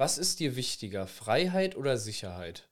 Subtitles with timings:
[0.00, 2.70] Was ist dir wichtiger, Freiheit oder Sicherheit?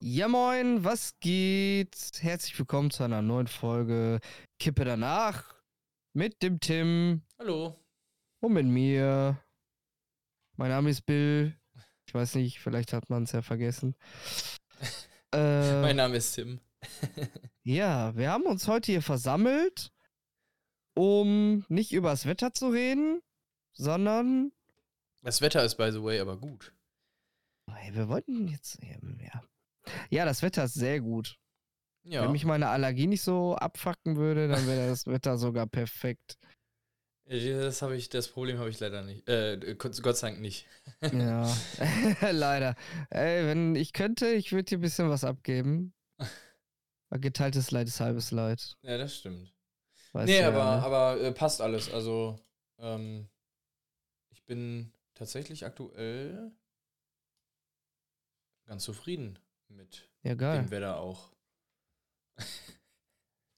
[0.00, 1.94] Ja moin, was geht?
[2.18, 4.18] Herzlich willkommen zu einer neuen Folge
[4.58, 5.54] Kippe danach
[6.12, 7.78] mit dem Tim Hallo.
[8.40, 9.40] und mit mir.
[10.56, 11.56] Mein Name ist Bill.
[12.14, 13.96] Ich weiß nicht, vielleicht hat man es ja vergessen.
[15.32, 16.60] äh, Mein Name ist Tim.
[17.64, 19.90] ja, wir haben uns heute hier versammelt,
[20.94, 23.20] um nicht über das Wetter zu reden,
[23.72, 24.52] sondern
[25.22, 26.72] Das Wetter ist by the way aber gut.
[27.68, 28.78] Hey, wir wollten jetzt.
[28.80, 29.42] Ja.
[30.08, 31.36] ja, das Wetter ist sehr gut.
[32.04, 32.22] Ja.
[32.22, 36.38] Wenn mich meine Allergie nicht so abfacken würde, dann wäre das Wetter sogar perfekt.
[37.26, 39.26] Das habe ich, das Problem habe ich leider nicht.
[39.28, 40.66] Äh, Gott sei Dank nicht.
[41.12, 41.50] Ja,
[42.30, 42.76] leider.
[43.10, 45.94] Ey, wenn ich könnte, ich würde dir ein bisschen was abgeben.
[47.10, 48.76] Geteiltes Leid ist halbes Leid.
[48.82, 49.52] Ja, das stimmt.
[50.12, 50.82] Weißt nee, ja, aber, ne?
[50.82, 51.92] aber äh, passt alles.
[51.92, 52.38] Also,
[52.78, 53.28] ähm,
[54.30, 56.50] ich bin tatsächlich aktuell
[58.66, 61.32] ganz zufrieden mit Ja, dem Wetter auch.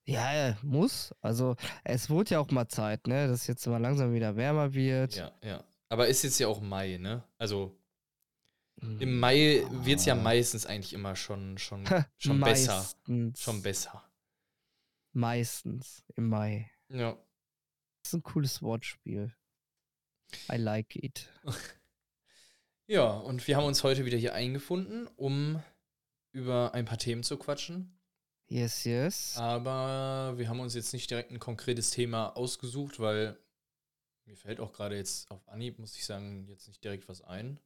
[0.07, 1.13] Ja, ja, muss.
[1.21, 5.17] Also, es wurde ja auch mal Zeit, ne, dass jetzt mal langsam wieder wärmer wird.
[5.17, 5.65] Ja, ja.
[5.89, 7.25] Aber ist jetzt ja auch Mai, ne?
[7.39, 7.77] Also,
[8.81, 11.85] Hm, im Mai wird es ja meistens eigentlich immer schon, schon,
[12.19, 12.87] schon besser.
[13.37, 14.05] Schon besser.
[15.13, 16.71] Meistens im Mai.
[16.89, 17.13] Ja.
[17.13, 19.35] Das ist ein cooles Wortspiel.
[20.51, 21.33] I like it.
[22.89, 25.61] Ja, und wir haben uns heute wieder hier eingefunden, um
[26.31, 27.96] über ein paar Themen zu quatschen.
[28.49, 29.37] Yes, yes.
[29.37, 33.37] Aber wir haben uns jetzt nicht direkt ein konkretes Thema ausgesucht, weil
[34.25, 37.59] mir fällt auch gerade jetzt auf Anhieb, muss ich sagen, jetzt nicht direkt was ein.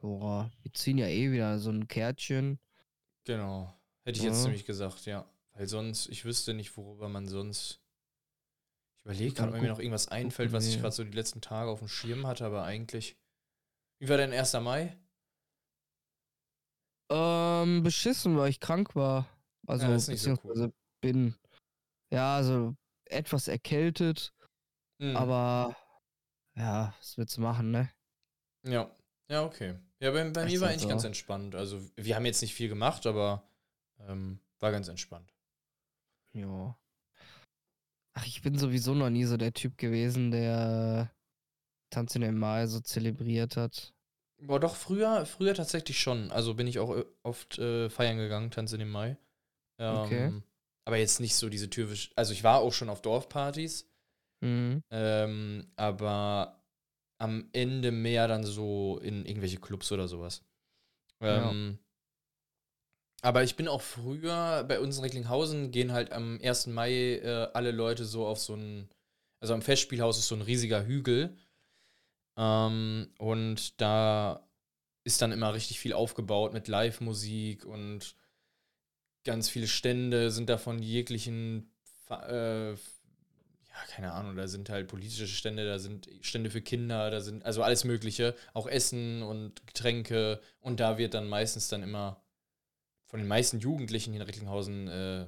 [0.00, 2.58] Boah, wir ziehen ja eh wieder so ein Kärtchen.
[3.24, 3.72] Genau.
[4.04, 4.44] Hätte ich jetzt Ja.
[4.44, 5.24] nämlich gesagt, ja.
[5.54, 7.80] Weil sonst, ich wüsste nicht, worüber man sonst.
[8.96, 11.70] Ich überlege gerade, ob mir noch irgendwas einfällt, was ich gerade so die letzten Tage
[11.70, 13.16] auf dem Schirm hatte, aber eigentlich.
[13.98, 14.52] Wie war dein 1.
[14.54, 14.96] Mai?
[17.10, 19.28] Ähm, beschissen, weil ich krank war.
[19.66, 20.36] Also, Ja, nicht so cool.
[20.36, 21.34] beziehungsweise bin.
[22.10, 22.74] Ja, also
[23.06, 24.32] etwas erkältet,
[24.98, 25.16] Mhm.
[25.16, 25.76] aber
[26.56, 27.90] ja, was willst du machen, ne?
[28.64, 28.90] Ja,
[29.28, 29.74] ja, okay.
[30.00, 31.08] Ja, bei, bei mir war halt eigentlich ganz so.
[31.08, 31.54] entspannt.
[31.54, 33.42] Also, wir haben jetzt nicht viel gemacht, aber
[34.00, 35.32] ähm, war ganz entspannt.
[36.32, 36.76] Ja.
[38.14, 41.10] Ach, ich bin sowieso noch nie so der Typ gewesen, der
[41.90, 43.92] Tanz in den Mai so zelebriert hat.
[44.40, 46.30] Boah, doch, früher, früher tatsächlich schon.
[46.30, 49.16] Also bin ich auch äh, oft äh, feiern gegangen, Tanz in den Mai.
[49.78, 50.42] Ähm, Okay.
[50.86, 52.10] Aber jetzt nicht so diese typisch.
[52.14, 53.88] Also ich war auch schon auf Dorfpartys,
[54.42, 54.82] Mhm.
[54.90, 56.62] ähm, aber
[57.18, 60.42] am Ende mehr dann so in irgendwelche Clubs oder sowas.
[61.22, 61.50] Ja.
[61.50, 61.78] Ähm,
[63.22, 66.66] Aber ich bin auch früher, bei uns in Recklinghausen gehen halt am 1.
[66.66, 66.92] Mai
[67.22, 68.90] äh, alle Leute so auf so ein,
[69.40, 71.34] also am Festspielhaus ist so ein riesiger Hügel.
[72.36, 74.46] Ähm, und da
[75.04, 78.14] ist dann immer richtig viel aufgebaut mit Live-Musik und
[79.24, 81.70] ganz viele Stände sind da von jeglichen,
[82.10, 82.76] äh, ja,
[83.88, 87.62] keine Ahnung, da sind halt politische Stände, da sind Stände für Kinder, da sind also
[87.62, 92.22] alles Mögliche, auch Essen und Getränke und da wird dann meistens dann immer
[93.06, 95.26] von den meisten Jugendlichen hier in Recklinghausen äh,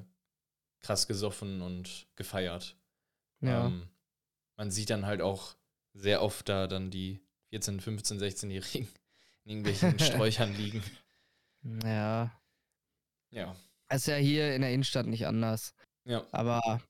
[0.81, 2.77] krass gesoffen und gefeiert.
[3.41, 3.67] Ja.
[3.67, 3.89] Ähm,
[4.57, 5.57] man sieht dann halt auch
[5.93, 7.21] sehr oft da dann die
[7.51, 8.89] 14, 15, 16-Jährigen
[9.45, 10.83] in irgendwelchen Sträuchern liegen.
[11.85, 12.31] ja.
[13.31, 13.57] Ja.
[13.93, 15.75] Ist ja hier in der Innenstadt nicht anders.
[16.09, 16.25] Ja.
[16.33, 16.81] Aber,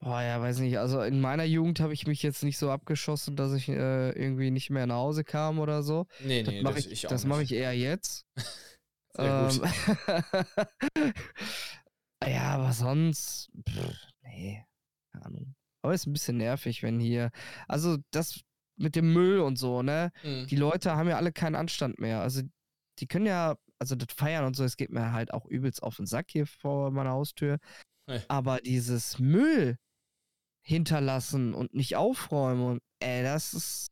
[0.00, 0.78] boah, ja, weiß nicht.
[0.78, 4.50] Also in meiner Jugend habe ich mich jetzt nicht so abgeschossen, dass ich äh, irgendwie
[4.50, 6.06] nicht mehr nach Hause kam oder so.
[6.20, 7.52] Nee, Das nee, mache das, ich, ich das mache nicht.
[7.52, 8.26] ich eher jetzt.
[9.16, 9.60] Sehr gut.
[10.94, 11.12] Ähm,
[12.26, 14.64] ja, aber sonst, pff, nee,
[15.12, 15.54] keine Ahnung.
[15.82, 17.30] Aber ist ein bisschen nervig, wenn hier,
[17.66, 18.40] also das
[18.76, 20.12] mit dem Müll und so, ne?
[20.22, 20.46] Mhm.
[20.46, 22.20] Die Leute haben ja alle keinen Anstand mehr.
[22.20, 22.42] Also
[22.98, 25.96] die können ja, also das Feiern und so, es geht mir halt auch übelst auf
[25.96, 27.58] den Sack hier vor meiner Haustür.
[28.06, 28.20] Nee.
[28.28, 29.78] Aber dieses Müll
[30.62, 33.88] hinterlassen und nicht aufräumen und, ey, das ist,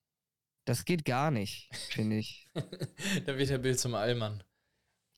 [0.66, 2.50] das geht gar nicht, finde ich.
[3.26, 4.42] da wird der Bild zum Allmann.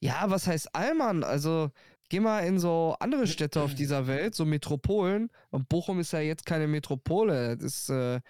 [0.02, 1.24] Ja, was heißt Allmann?
[1.24, 1.72] Also,
[2.08, 5.30] geh mal in so andere Städte auf dieser Welt, so Metropolen.
[5.50, 7.56] Und Bochum ist ja jetzt keine Metropole.
[7.56, 8.20] Das ist, äh,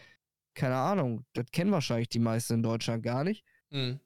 [0.55, 3.45] keine Ahnung, das kennen wahrscheinlich die meisten in Deutschland gar nicht.
[3.71, 4.01] Mhm.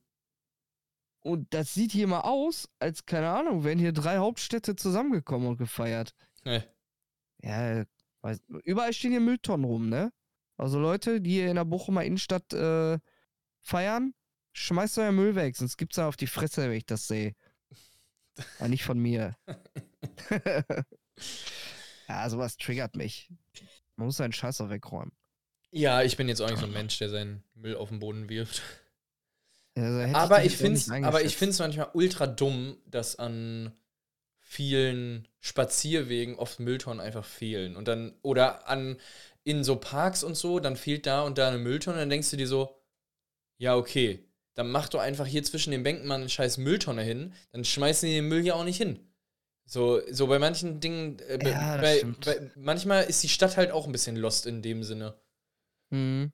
[1.24, 5.56] Und das sieht hier mal aus, als, keine Ahnung, wären hier drei Hauptstädte zusammengekommen und
[5.56, 6.14] gefeiert.
[6.44, 6.62] Nee.
[7.40, 7.86] Ja,
[8.20, 10.12] weiß, überall stehen hier Mülltonnen rum, ne?
[10.58, 12.98] Also Leute, die hier in der Bochumer Innenstadt äh,
[13.62, 14.12] feiern,
[14.52, 17.34] schmeißt euer Müll weg, sonst gibt's da auf die Fresse, wenn ich das sehe.
[18.60, 19.34] Ja, nicht von mir.
[22.06, 23.30] ja, sowas triggert mich.
[23.96, 25.12] Man muss seinen Scheiß auch wegräumen.
[25.70, 28.28] Ja, ich bin jetzt auch nicht so ein Mensch, der seinen Müll auf den Boden
[28.28, 28.60] wirft.
[29.76, 33.72] Also, Aber ich finde es aber ich find's manchmal ultra dumm, dass an
[34.38, 37.76] vielen Spazierwegen oft Mülltonnen einfach fehlen.
[37.76, 38.98] Und dann, oder an
[39.42, 42.36] in so Parks und so, dann fehlt da und da eine Mülltonne, dann denkst du
[42.36, 42.80] dir so,
[43.58, 44.24] ja, okay,
[44.54, 48.08] dann mach doch einfach hier zwischen den Bänken mal eine scheiß Mülltonne hin, dann schmeißen
[48.08, 49.00] die den Müll ja auch nicht hin.
[49.66, 53.86] So, so bei manchen Dingen, äh, Ja, bei, bei, manchmal ist die Stadt halt auch
[53.86, 55.18] ein bisschen lost in dem Sinne.
[55.90, 56.32] Mhm.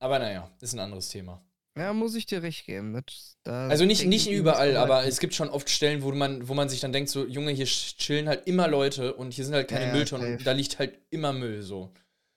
[0.00, 1.42] Aber naja, ist ein anderes Thema.
[1.78, 2.92] Ja, muss ich dir recht geben.
[2.94, 6.54] Das, da Also nicht, nicht überall, aber es gibt schon oft Stellen, wo man, wo
[6.54, 9.68] man sich dann denkt, so, Junge, hier chillen halt immer Leute und hier sind halt
[9.68, 11.90] keine Ja, Mülltonnen und da liegt halt immer Müll so.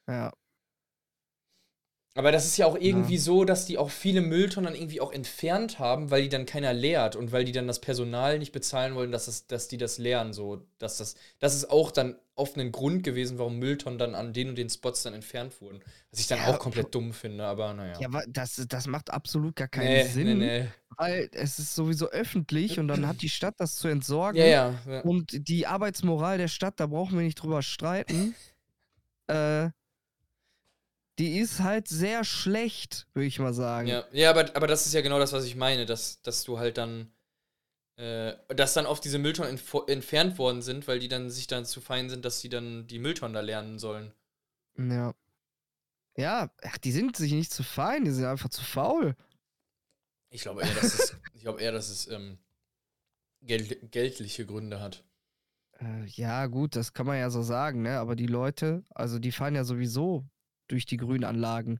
[0.07, 0.31] Ja,
[2.13, 5.13] Aber das ist ja auch irgendwie so, dass die auch viele Mülltonnen dann irgendwie auch
[5.13, 8.95] entfernt haben, weil die dann keiner leert und weil die dann das Personal nicht bezahlen
[8.95, 10.33] wollen, dass, das, dass die das leeren.
[10.33, 14.33] So, dass das, das ist auch dann oft ein Grund gewesen, warum Mülltonnen dann an
[14.33, 15.79] den und den Spots dann entfernt wurden.
[16.09, 17.97] Was ich dann Ja, auch komplett dumm finde, aber naja.
[17.97, 20.67] ja aber das, das macht absolut gar keinen nee, Sinn, nee, nee.
[20.97, 24.37] weil es ist sowieso öffentlich und dann hat die Stadt das zu entsorgen.
[24.37, 24.75] Ja, ja.
[24.85, 25.01] ja.
[25.01, 28.35] Und die Arbeitsmoral der Stadt, da brauchen wir nicht drüber streiten.
[29.27, 29.69] äh,
[31.21, 33.87] die ist halt sehr schlecht, würde ich mal sagen.
[33.87, 36.57] Ja, ja aber, aber das ist ja genau das, was ich meine, dass, dass du
[36.57, 37.13] halt dann,
[37.97, 41.63] äh, dass dann oft diese Mülltonnen entf entfernt worden sind, weil die dann sich dann
[41.63, 44.11] zu fein sind, dass sie dann die Mülltonnen da lernen sollen.
[44.77, 45.13] Ja.
[46.17, 49.15] Ja, ach, die sind sich nicht zu fein, die sind einfach zu faul.
[50.31, 52.39] Ich glaube eher, dass es, ich glaube eher, dass es ähm,
[53.43, 55.03] geld geldliche Gründe hat.
[55.79, 57.99] Äh, ja, gut, das kann man ja so sagen, ne?
[57.99, 60.25] Aber die Leute, also die fahren ja sowieso
[60.71, 61.79] durch die Grünanlagen,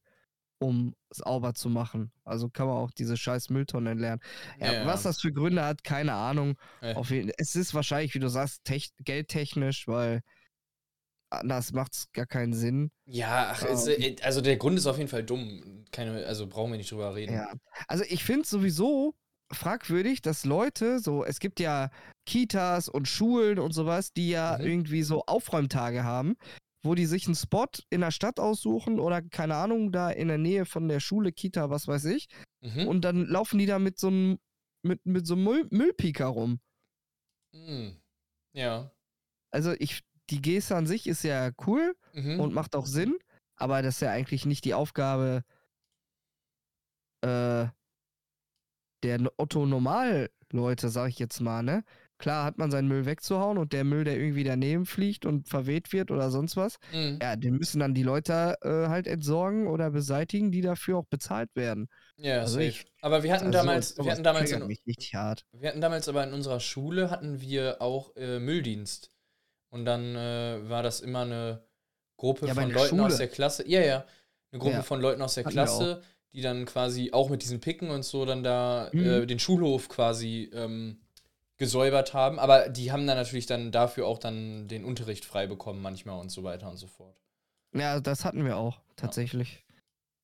[0.60, 2.12] um es sauber zu machen.
[2.24, 4.22] Also kann man auch diese scheiß Mülltonnen lernen.
[4.60, 6.56] Ja, Ja, Was das für Gründe hat, keine Ahnung.
[6.82, 6.96] Ja.
[6.98, 10.22] Auf jeden, es ist wahrscheinlich, wie du sagst, tech, geldtechnisch, weil
[11.30, 12.92] anders macht es gar keinen Sinn.
[13.06, 15.86] Ja, ach, äh, also der Grund ist auf jeden Fall dumm.
[15.92, 17.34] Keine, also brauchen wir nicht drüber reden.
[17.34, 17.52] Ja.
[17.88, 19.16] Also ich finde es sowieso
[19.52, 21.90] fragwürdig, dass Leute, so, es gibt ja
[22.26, 24.66] Kitas und Schulen und sowas, die ja Mhm.
[24.66, 26.36] irgendwie so Aufräumtage haben,
[26.84, 30.38] wo die sich einen Spot in der Stadt aussuchen oder keine Ahnung, da in der
[30.38, 32.28] Nähe von der Schule, Kita, was weiß ich.
[32.62, 32.88] Mhm.
[32.88, 34.40] Und dann laufen die da mit so einem
[34.84, 36.60] mit, mit so einem Müll, Müllpieker rum.
[37.54, 38.02] Mhm.
[38.54, 38.92] Ja.
[39.52, 40.02] Also ich,
[40.32, 42.40] die Geste an sich ist ja cool Mhm.
[42.40, 43.18] und macht auch Sinn,
[43.58, 45.44] aber das ist ja eigentlich nicht die Aufgabe
[47.22, 47.68] äh,
[49.04, 51.84] der No- Otto-Normal-Leute, sag ich jetzt mal, ne?
[52.22, 55.92] Klar hat man seinen Müll wegzuhauen und der Müll, der irgendwie daneben fliegt und verweht
[55.92, 57.18] wird oder sonst was, Mhm.
[57.22, 61.50] ja, den müssen dann die Leute äh, halt entsorgen oder beseitigen, die dafür auch bezahlt
[61.56, 61.90] werden.
[62.18, 65.46] Ja, Also ich- Aber wir hatten Also damals, wir hatten damals in, richtig hart.
[65.52, 69.10] Wir hatten damals aber in unserer Schule hatten wir auch äh, Mülldienst.
[69.70, 71.64] Und dann äh, war das immer eine
[72.18, 73.18] Gruppe Ja, von Leuten aus Schule.
[73.18, 73.68] der Klasse.
[73.68, 74.06] Ja, ja.
[74.52, 74.84] Eine Gruppe Ja.
[74.84, 76.02] von Leuten aus der Hatten Klasse,
[76.34, 79.06] die dann quasi auch mit diesen Picken und so dann da Mhm.
[79.06, 81.00] äh, den Schulhof quasi ähm,
[81.62, 82.40] gesäubert haben.
[82.40, 86.32] Aber die haben dann natürlich dann dafür auch dann den Unterricht frei bekommen manchmal und
[86.32, 87.16] so weiter und so fort.
[87.74, 89.64] Ja, das hatten wir auch, tatsächlich.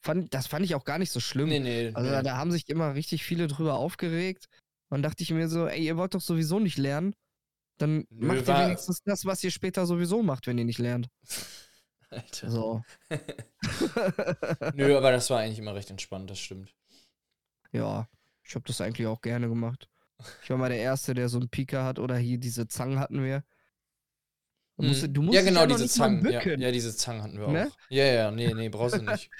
[0.01, 1.50] Fand, das fand ich auch gar nicht so schlimm.
[1.50, 1.91] Nee, nee.
[1.94, 2.15] Also nee.
[2.15, 4.50] da, da haben sich immer richtig viele drüber aufgeregt.
[4.89, 7.13] Und dachte ich mir so, ey, ihr wollt doch sowieso nicht lernen.
[7.77, 11.08] Dann Nö, macht ihr wenigstens das, was ihr später sowieso macht, wenn ihr nicht lernt.
[12.10, 12.50] Alter.
[12.50, 12.82] So.
[14.74, 16.74] Nö, aber das war eigentlich immer recht entspannt, das stimmt.
[17.74, 18.08] ja,
[18.44, 19.88] ich habe das eigentlich auch gerne gemacht.
[20.43, 23.24] Ich war mal der Erste, der so einen Pika hat oder hier diese Zangen hatten
[23.24, 23.43] wir.
[24.77, 25.13] Du musst, Mhm.
[25.13, 26.29] du musst ja, genau, diese Zangen.
[26.29, 27.51] Ja, ja, diese Zangen hatten wir auch.
[27.51, 27.71] Ne?
[27.89, 29.29] Ja, ja, nee, nee, brauchst du nicht.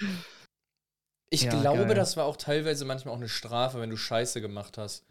[1.30, 1.94] Ich Ja, glaube, geil.
[1.94, 5.04] das war auch teilweise manchmal auch eine Strafe, wenn du Scheiße gemacht hast.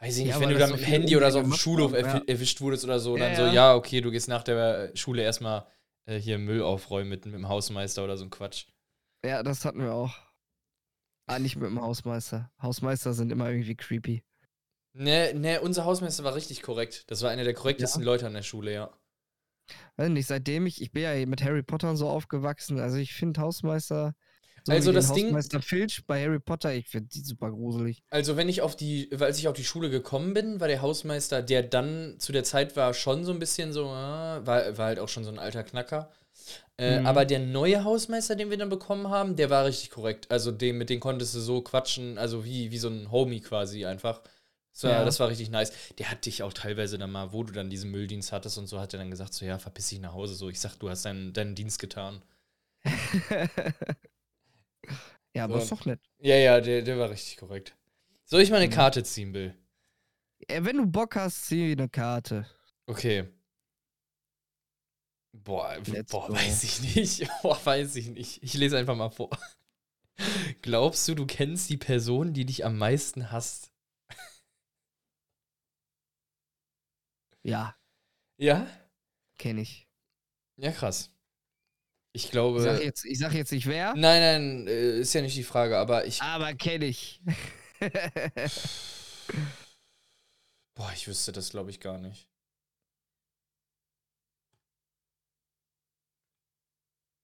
[0.00, 1.44] Weiß ich nicht, Ja, wenn du das da so mit dem Handy oder so auf
[1.44, 3.52] dem Schulhof erwi- erwischt wurdest oder so, Ja, dann so, ja.
[3.52, 5.64] ja, okay, du gehst nach der Schule erstmal
[6.06, 8.66] äh, hier Müll aufräumen mit, mit dem Hausmeister oder so ein Quatsch.
[9.24, 10.12] Ja, das hatten wir auch.
[11.26, 12.50] Ah, nicht mit dem Hausmeister.
[12.60, 14.24] Hausmeister sind immer irgendwie creepy.
[14.98, 17.04] Ne, ne, unser Hausmeister war richtig korrekt.
[17.10, 18.90] Das war einer der korrektesten Leute an der Schule, ja.
[19.96, 23.12] Weiß nicht, seitdem ich, ich bin ja mit Harry Potter und so aufgewachsen, also ich
[23.14, 24.14] finde Hausmeister,
[24.64, 28.02] so Also das Ding- Hausmeister Filch bei Harry Potter, ich finde die super gruselig.
[28.10, 31.42] Also, wenn ich auf die, als ich auf die Schule gekommen bin, war der Hausmeister,
[31.42, 34.98] der dann zu der Zeit war, schon so ein bisschen so, ah, war, war halt
[34.98, 36.10] auch schon so ein alter Knacker.
[36.78, 37.06] Äh, Mhm.
[37.06, 40.30] Aber der neue Hausmeister, den wir dann bekommen haben, der war richtig korrekt.
[40.30, 43.86] Also, dem, mit dem konntest du so quatschen, also wie, wie so ein Homie quasi
[43.86, 44.22] einfach.
[44.84, 45.04] War, Ja.
[45.04, 45.72] das war richtig nice.
[45.98, 48.80] Der hat dich auch teilweise dann mal, wo du dann diesen Mülldienst hattest und so,
[48.80, 50.34] hat er dann gesagt, so, ja, verpiss dich nach Hause.
[50.34, 52.22] So, ich sag, du hast deinen, deinen Dienst getan.
[55.34, 55.62] ja, aber So.
[55.62, 56.00] ist doch nett.
[56.18, 57.74] Ja, ja, der, der war richtig korrekt.
[58.24, 58.72] Soll ich mal eine Mhm.
[58.72, 59.54] Karte ziehen, Bill?
[60.48, 62.46] Wenn du Bock hast, zieh eine Karte.
[62.86, 63.28] Okay.
[65.32, 66.34] Boah, Let's boah go.
[66.34, 67.28] weiß ich nicht.
[67.42, 68.42] Boah, weiß ich nicht.
[68.42, 69.30] Ich lese einfach mal vor.
[70.62, 73.70] Glaubst du, du kennst die Person, die dich am meisten hasst?
[77.48, 77.74] Ja,
[78.38, 78.66] Ja?
[79.38, 79.88] kenne ich.
[80.56, 81.10] Ja, krass.
[82.12, 82.60] Ich Ich glaube.
[82.62, 85.78] sag jetzt, ich sag jetzt nicht wer, Nein, nein, äh, ist ja nicht die Frage,
[85.78, 86.20] aber ich.
[86.22, 87.20] aber kenne ich.
[90.74, 92.28] Boah, ich wüsste das, glaube ich, gar nicht.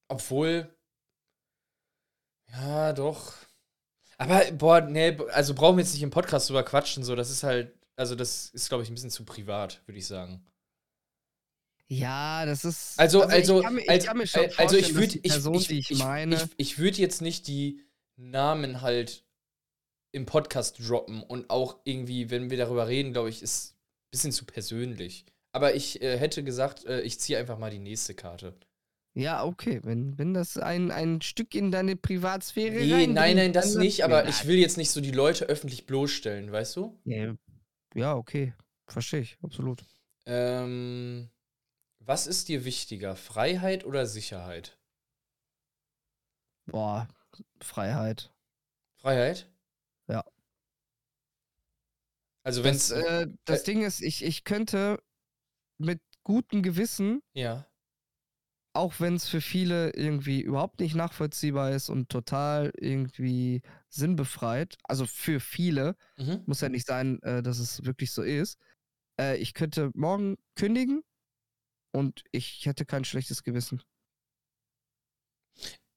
[0.08, 0.74] Obwohl.
[2.52, 3.32] Ja, doch.
[4.18, 7.42] Aber, boah, nee, also brauchen wir jetzt nicht im Podcast drüber quatschen, so, das ist
[7.42, 10.44] halt, also das ist, glaube ich, ein bisschen zu privat, würde ich sagen.
[11.88, 12.98] ja, das ist.
[12.98, 15.36] Also, also, ich kann mir, ich als- kann mir schon äh, also ich würde, ich,
[15.36, 16.36] ich, ich, ich, meine.
[16.36, 17.80] ich, ich würde jetzt nicht die
[18.16, 19.24] Namen halt
[20.12, 24.32] im Podcast droppen und auch irgendwie, wenn wir darüber reden, glaube ich, ist ein bisschen
[24.32, 25.26] zu persönlich.
[25.52, 28.54] Aber ich äh, hätte gesagt, äh, ich ziehe einfach mal die nächste Karte.
[29.16, 33.74] ja, okay, wenn, wenn das ein, ein Stück in deine Privatsphäre Nee, nein, nein, das
[33.74, 36.98] nicht, aber ich will jetzt nicht so die Leute öffentlich bloßstellen, weißt du?
[37.04, 37.34] Ja,
[37.94, 38.54] ja, okay.
[38.86, 39.84] Verstehe ich, absolut.
[40.26, 41.30] Ähm,
[42.00, 44.78] was ist dir wichtiger, Freiheit oder Sicherheit?
[46.66, 47.08] Boah,
[47.62, 48.30] Freiheit.
[48.96, 49.46] Freiheit?
[50.08, 50.24] Ja.
[52.42, 52.90] Also wenn Das, es.
[52.90, 55.02] äh, das Ding ist, ich, ich könnte
[55.78, 57.66] mit gutem Gewissen, ja.
[58.74, 65.06] Auch wenn es für viele irgendwie überhaupt nicht nachvollziehbar ist und total irgendwie sinnbefreit, also
[65.06, 66.46] für viele, Mhm.
[66.46, 68.58] muss ja nicht sein, äh, dass es wirklich so ist,
[69.20, 71.02] äh, ich könnte morgen kündigen
[71.92, 73.82] und ich hätte kein schlechtes Gewissen.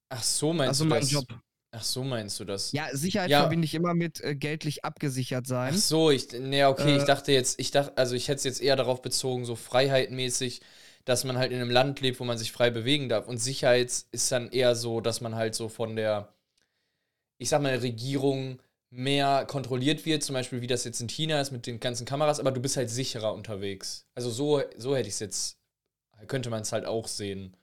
[0.10, 1.08] Ach so meinst Also du mein das?
[1.08, 1.42] Job.
[1.72, 2.74] Ach so meinst du das?
[2.74, 3.36] Ja, Sicherheit Ja.
[3.36, 5.74] verbinde ich immer mit äh, geldlich abgesichert sein.
[5.74, 8.44] Ach so, ich, nee, okay, ich Äh, dachte jetzt, ich dachte, also ich hätte es
[8.46, 10.62] jetzt eher darauf bezogen, so freiheitmäßig,
[11.08, 13.30] dass man halt in einem Land lebt, wo man sich frei bewegen darf.
[13.30, 16.34] Und Sicherheit ist dann eher so, dass man halt so von der,
[17.38, 18.60] ich sag mal, Regierung
[18.90, 22.42] mehr kontrolliert wird, zum Beispiel wie das jetzt in China ist mit den ganzen Kameras,
[22.42, 24.06] aber du bist halt sicherer unterwegs.
[24.16, 25.58] Also so, so hätte ich es jetzt,
[26.28, 27.56] könnte man es halt auch sehen.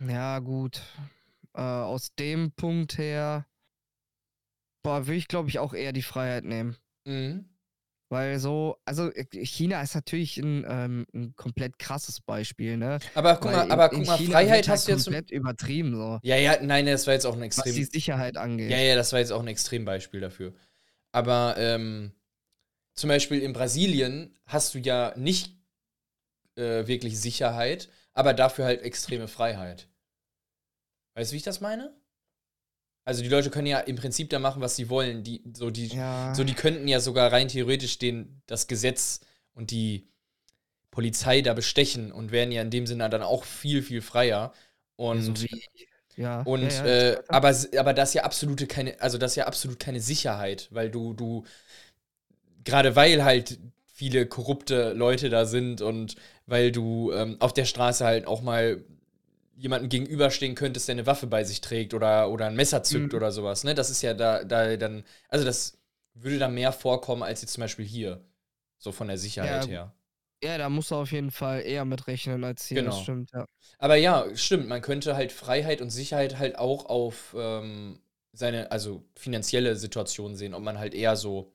[0.00, 0.82] Ja, gut.
[1.54, 3.46] Äh, aus dem Punkt her,
[4.82, 6.76] boah, würde ich glaube ich auch eher die Freiheit nehmen.
[7.04, 7.49] Mhm.
[8.10, 12.98] Weil so, also äh, China ist natürlich ein, ähm, ein komplett krasses Beispiel, ne?
[13.14, 15.04] Aber guck mal, aber guck mal, Freiheit halt hast du jetzt.
[15.04, 16.18] zum- komplett übertrieben, so.
[16.24, 17.74] Ja, ja, nein, das war jetzt auch ein Was extrem.
[17.76, 18.68] die Sicherheit angeht.
[18.70, 20.54] Ja, ja, das war jetzt auch ein Extrembeispiel dafür.
[21.12, 22.12] Aber ähm,
[22.94, 25.56] zum Beispiel in Brasilien hast du ja nicht
[26.56, 29.88] äh, wirklich Sicherheit, aber dafür halt extreme Freiheit.
[31.14, 31.94] Weißt du, wie ich das meine?
[33.04, 35.24] Also die Leute können ja im Prinzip da machen, was sie wollen.
[35.24, 36.34] Die, so, die, Ja.
[36.34, 39.20] so, die könnten ja sogar rein theoretisch den, das Gesetz
[39.54, 40.08] und die
[40.90, 44.52] Polizei da bestechen und wären ja in dem Sinne dann auch viel, viel freier.
[44.96, 45.46] Und so
[46.16, 46.42] ja.
[46.42, 50.00] und ja, äh, aber, aber das ist ja absolute keine, also das ja absolut keine
[50.00, 51.44] Sicherheit, weil du, du,
[52.64, 56.16] gerade weil halt viele korrupte Leute da sind und
[56.46, 58.84] weil du ähm, auf der Straße halt auch mal
[59.60, 63.16] jemanden gegenüberstehen könntest, der eine Waffe bei sich trägt oder, oder ein Messer zückt Mhm.
[63.16, 63.74] oder sowas, ne?
[63.74, 65.78] Das ist ja da, da dann, also das
[66.14, 68.24] würde da mehr vorkommen als jetzt zum Beispiel hier.
[68.78, 69.94] So von der Sicherheit Ja, her.
[70.42, 73.02] ja, da musst du auf jeden Fall eher mit rechnen als hier, das Genau.
[73.02, 73.46] stimmt, ja.
[73.78, 78.00] Aber ja, stimmt, man könnte halt Freiheit und Sicherheit halt auch auf ähm,
[78.32, 81.52] seine, also finanzielle Situation sehen, ob man halt eher so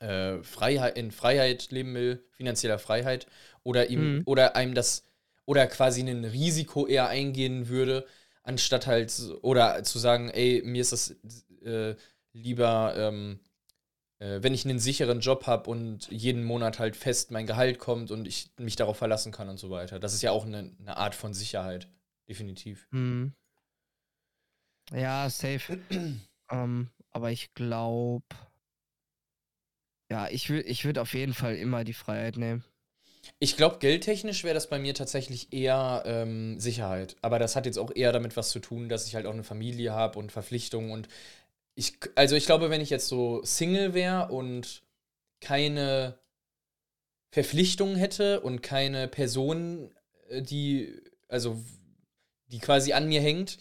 [0.00, 3.26] äh, Freiheit, in Freiheit leben will, finanzieller Freiheit,
[3.62, 4.22] oder ihm, Mhm.
[4.26, 5.04] oder einem das,
[5.46, 8.06] oder quasi ein Risiko eher eingehen würde,
[8.42, 9.12] anstatt halt,
[9.42, 11.16] oder zu sagen, ey, mir ist das
[11.64, 11.94] äh,
[12.32, 13.40] lieber, ähm,
[14.18, 18.10] äh, wenn ich einen sicheren Job habe und jeden Monat halt fest mein Gehalt kommt
[18.10, 19.98] und ich mich darauf verlassen kann und so weiter.
[19.98, 21.88] Das ist ja auch eine, eine Art von Sicherheit,
[22.28, 22.86] definitiv.
[22.90, 23.32] Mhm.
[24.92, 25.78] Ja, safe.
[26.50, 28.24] ähm, aber ich glaube,
[30.10, 32.64] ja, ich würde ich würd auf jeden Fall immer die Freiheit nehmen.
[33.38, 37.16] Ich glaube, geldtechnisch wäre das bei mir tatsächlich eher ähm, Sicherheit.
[37.22, 39.44] Aber das hat jetzt auch eher damit was zu tun, dass ich halt auch eine
[39.44, 41.08] Familie habe und Verpflichtungen und
[41.74, 44.82] ich, also ich glaube, wenn ich jetzt so Single wäre und
[45.40, 46.18] keine
[47.30, 49.90] Verpflichtungen hätte und keine Person,
[50.28, 50.94] äh, die,
[51.28, 51.60] also
[52.48, 53.58] die quasi an mir hängt,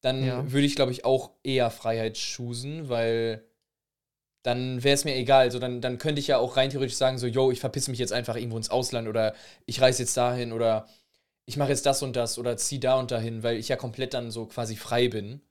[0.00, 0.52] dann Ja.
[0.52, 3.44] würde ich, glaube ich, auch eher Freiheit choosen, weil
[4.42, 5.50] dann wäre es mir egal.
[5.50, 7.98] So, dann, dann könnte ich ja auch rein theoretisch sagen, so, yo, ich verpiss mich
[7.98, 9.34] jetzt einfach irgendwo ins Ausland oder
[9.66, 10.86] ich reise jetzt dahin oder
[11.46, 14.14] ich mache jetzt das und das oder zieh da und dahin, weil ich ja komplett
[14.14, 15.42] dann so quasi frei bin.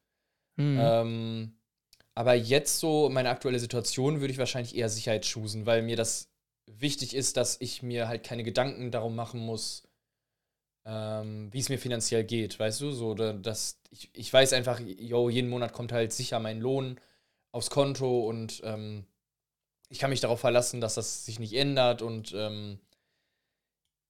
[0.58, 0.78] Mhm.
[0.80, 1.54] Ähm,
[2.16, 6.30] Aber jetzt so, meine aktuelle Situation, würde ich wahrscheinlich eher Sicherheit choosen, weil mir das
[6.68, 9.88] wichtig ist, dass ich mir halt keine Gedanken darum machen muss,
[10.86, 12.92] ähm, wie es mir finanziell geht, weißt du?
[12.92, 17.00] So, dass ich, ich weiß einfach, yo, jeden Monat kommt halt sicher mein Lohn
[17.52, 19.06] aufs Konto und ähm,
[19.90, 22.80] ich kann mich darauf verlassen, dass das sich nicht ändert und ähm,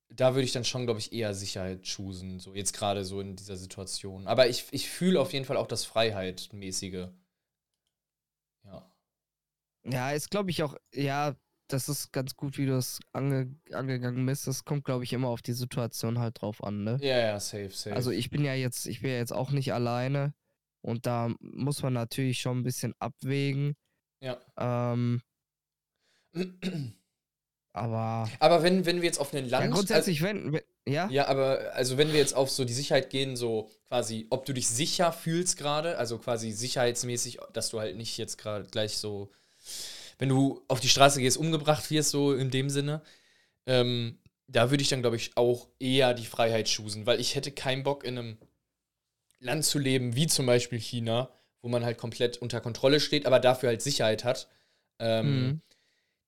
[0.10, 3.36] da würde ich dann schon, glaube ich, eher Sicherheit choosen, so jetzt gerade so in
[3.36, 4.26] dieser Situation.
[4.28, 7.08] Aber ich, ich fühle auf jeden Fall auch das Freiheitmäßige.
[8.64, 8.92] Ja.
[9.84, 11.36] Ja, ist, glaube ich, auch, ja,
[11.68, 14.48] das ist ganz gut, wie du es ange angegangen bist.
[14.48, 16.98] Das kommt, glaube ich, immer auf die Situation halt drauf an, ne?
[17.02, 17.96] Ja, ja, safe, safe.
[17.96, 20.34] Also ich bin ja jetzt, ich bin ja jetzt auch nicht alleine
[20.82, 23.76] und da muss man natürlich schon ein bisschen abwägen.
[24.22, 24.38] Ja.
[24.58, 25.22] Ähm,
[27.74, 28.30] aber.
[28.40, 29.66] Aber wenn, wenn wir jetzt auf einen Land.
[29.66, 31.10] Ja, grundsätzlich, also, wenn, wenn, ja.
[31.10, 34.54] Ja, aber also wenn wir jetzt auf so die Sicherheit gehen, so quasi, ob du
[34.54, 39.32] dich sicher fühlst gerade, also quasi sicherheitsmäßig, dass du halt nicht jetzt gerade gleich so
[40.20, 43.02] wenn du auf die Straße gehst, umgebracht wirst, so in dem Sinne.
[43.66, 44.18] Ähm,
[44.48, 47.84] da würde ich dann, glaube ich, auch eher die Freiheit choosen, weil ich hätte keinen
[47.84, 48.38] Bock, in einem
[49.40, 51.30] Land zu leben, wie zum Beispiel China,
[51.62, 54.48] wo man halt komplett unter Kontrolle steht, aber dafür halt Sicherheit hat.
[55.00, 55.62] Ähm, mhm.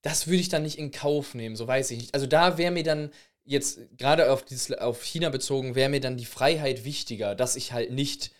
[0.01, 2.13] Das würde ich dann nicht in Kauf nehmen, so weiß ich nicht.
[2.13, 3.11] Also da wäre mir dann
[3.43, 4.45] jetzt gerade auf,
[4.79, 8.31] auf China bezogen, wäre mir dann die Freiheit wichtiger, dass ich halt nicht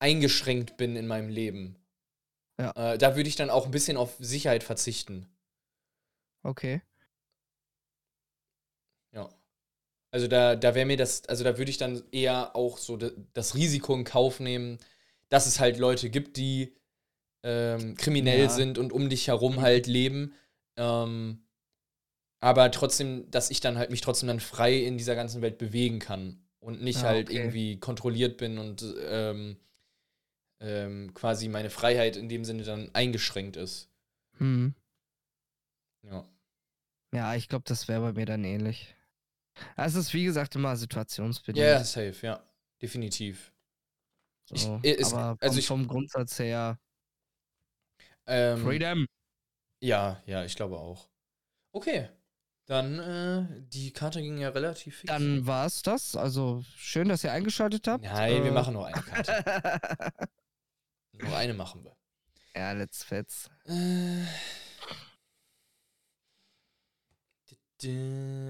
[0.00, 1.76] eingeschränkt bin in meinem Leben.
[2.58, 2.72] Ja.
[2.72, 5.28] Äh, da würde ich dann auch ein bisschen auf Sicherheit verzichten.
[6.42, 6.82] Okay.
[9.12, 9.28] Ja.
[10.18, 13.54] Also da, da wäre mir das, also da würde ich dann eher auch so das
[13.54, 14.78] Risiko in Kauf nehmen,
[15.28, 16.74] dass es halt Leute gibt, die
[17.44, 18.48] ähm, kriminell ja.
[18.48, 20.34] sind und um dich herum halt leben.
[20.76, 21.44] Ähm,
[22.40, 26.00] aber trotzdem, dass ich dann halt mich trotzdem dann frei in dieser ganzen Welt bewegen
[26.00, 27.38] kann und nicht ah, halt okay.
[27.38, 29.56] irgendwie kontrolliert bin und ähm,
[30.58, 33.88] ähm, quasi meine Freiheit in dem Sinne dann eingeschränkt ist.
[34.38, 34.74] Hm.
[36.02, 36.24] Ja.
[37.14, 38.96] Ja, ich glaube, das wäre bei mir dann ähnlich.
[39.76, 41.58] Es ist wie gesagt immer situationsbedingt.
[41.58, 42.42] Ja, yeah, safe, ja.
[42.80, 43.52] Definitiv.
[44.46, 46.78] So, ich, ist, aber also vom, ich, vom Grundsatz her.
[48.26, 49.06] Ähm, Freedom.
[49.80, 51.08] Ja, ja, ich glaube auch.
[51.72, 52.08] Okay.
[52.66, 55.08] Dann, äh, die Karte ging ja relativ fix.
[55.10, 56.16] Dann war es das.
[56.16, 58.04] Also schön, dass ihr eingeschaltet habt.
[58.04, 60.12] Nein, äh, wir machen nur eine Karte.
[61.20, 61.96] Nur eine machen wir.
[62.54, 63.50] Ja, let's fetz.
[63.64, 64.24] Äh,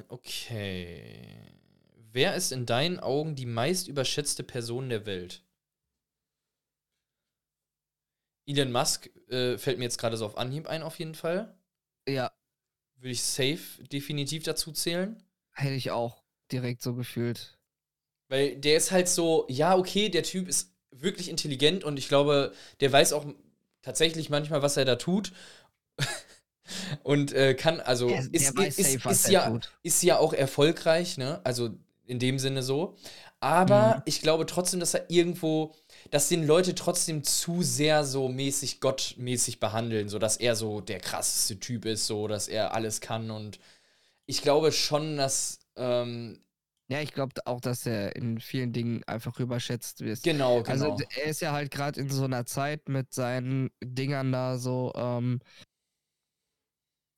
[0.08, 1.52] okay.
[2.10, 5.42] Wer ist in deinen Augen die meist überschätzte Person der Welt?
[8.46, 11.54] Elon Musk äh, fällt mir jetzt gerade so auf Anhieb ein, auf jeden Fall.
[12.08, 12.32] Ja.
[12.96, 15.22] Würde ich safe definitiv dazu zählen.
[15.52, 17.58] Hätte ich auch direkt so gefühlt.
[18.28, 22.52] Weil der ist halt so, ja, okay, der Typ ist wirklich intelligent und ich glaube,
[22.80, 23.26] der weiß auch
[23.82, 25.32] tatsächlich manchmal, was er da tut.
[27.02, 31.18] und äh, kann, also der, ist, der ist, safe, ist, ja, ist ja auch erfolgreich,
[31.18, 31.40] ne?
[31.44, 31.70] Also
[32.06, 32.96] in dem Sinne so.
[33.40, 34.02] Aber mhm.
[34.06, 35.74] ich glaube trotzdem, dass er irgendwo,
[36.10, 40.98] dass den Leute trotzdem zu sehr so mäßig gottmäßig behandeln, so dass er so der
[40.98, 43.60] krasseste Typ ist, so dass er alles kann und
[44.26, 46.40] ich glaube schon, dass ähm,
[46.90, 50.22] ja, ich glaube auch, dass er in vielen Dingen einfach überschätzt wird.
[50.22, 50.70] Genau, genau.
[50.70, 54.92] Also er ist ja halt gerade in so einer Zeit mit seinen Dingern da so
[54.96, 55.40] ähm,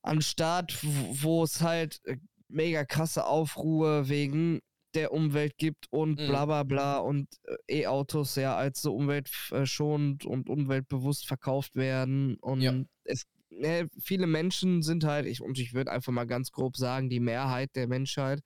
[0.02, 2.16] am Start, wo es halt äh,
[2.48, 4.60] mega krasse Aufruhe wegen
[4.94, 6.26] der Umwelt gibt und mhm.
[6.26, 7.28] bla bla bla und
[7.68, 12.74] äh, E-Autos ja als so umweltschonend und umweltbewusst verkauft werden und ja.
[13.04, 17.10] es ne, viele Menschen sind halt, ich, und ich würde einfach mal ganz grob sagen,
[17.10, 18.40] die Mehrheit der Menschheit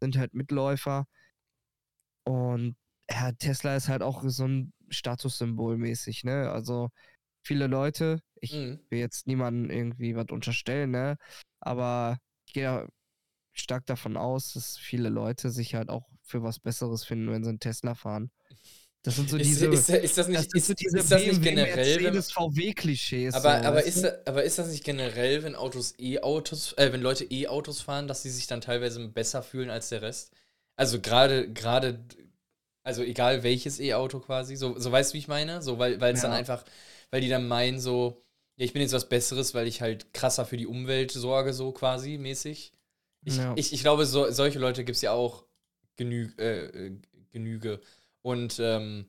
[0.00, 1.06] sind halt Mitläufer.
[2.24, 2.76] Und
[3.10, 6.50] ja, Tesla ist halt auch so ein Statussymbol mäßig, ne?
[6.50, 6.90] Also
[7.42, 8.80] viele Leute, ich mhm.
[8.88, 11.16] will jetzt niemandem irgendwie was unterstellen, ne?
[11.60, 12.88] Aber ich gehe ja
[13.52, 17.50] stark davon aus, dass viele Leute sich halt auch für was Besseres finden, wenn sie
[17.50, 18.30] einen Tesla fahren.
[19.02, 19.66] Das sind so diese.
[19.66, 22.04] Ist, ist, ist das nicht, das ist, ist das nicht generell?
[22.04, 23.34] Wenn, VW-Klischees.
[23.34, 27.24] Aber, so, aber, ist, aber ist das nicht generell, wenn Autos E-Autos, äh, wenn Leute
[27.24, 30.32] E-Autos fahren, dass sie sich dann teilweise besser fühlen als der Rest?
[30.76, 32.04] Also gerade, gerade,
[32.82, 35.62] also egal welches E-Auto quasi, so, so weißt du, wie ich meine?
[35.62, 36.28] So, weil es ja.
[36.28, 36.64] dann einfach,
[37.10, 38.22] weil die dann meinen, so,
[38.60, 41.72] ja, ich bin jetzt was Besseres, weil ich halt krasser für die Umwelt sorge, so
[41.72, 42.74] quasi mäßig.
[43.24, 43.54] Ich, ja.
[43.56, 45.46] ich, ich glaube, so, solche Leute gibt es ja auch
[45.96, 46.92] genü äh, äh
[47.30, 47.80] Genüge.
[48.20, 49.06] Und ähm,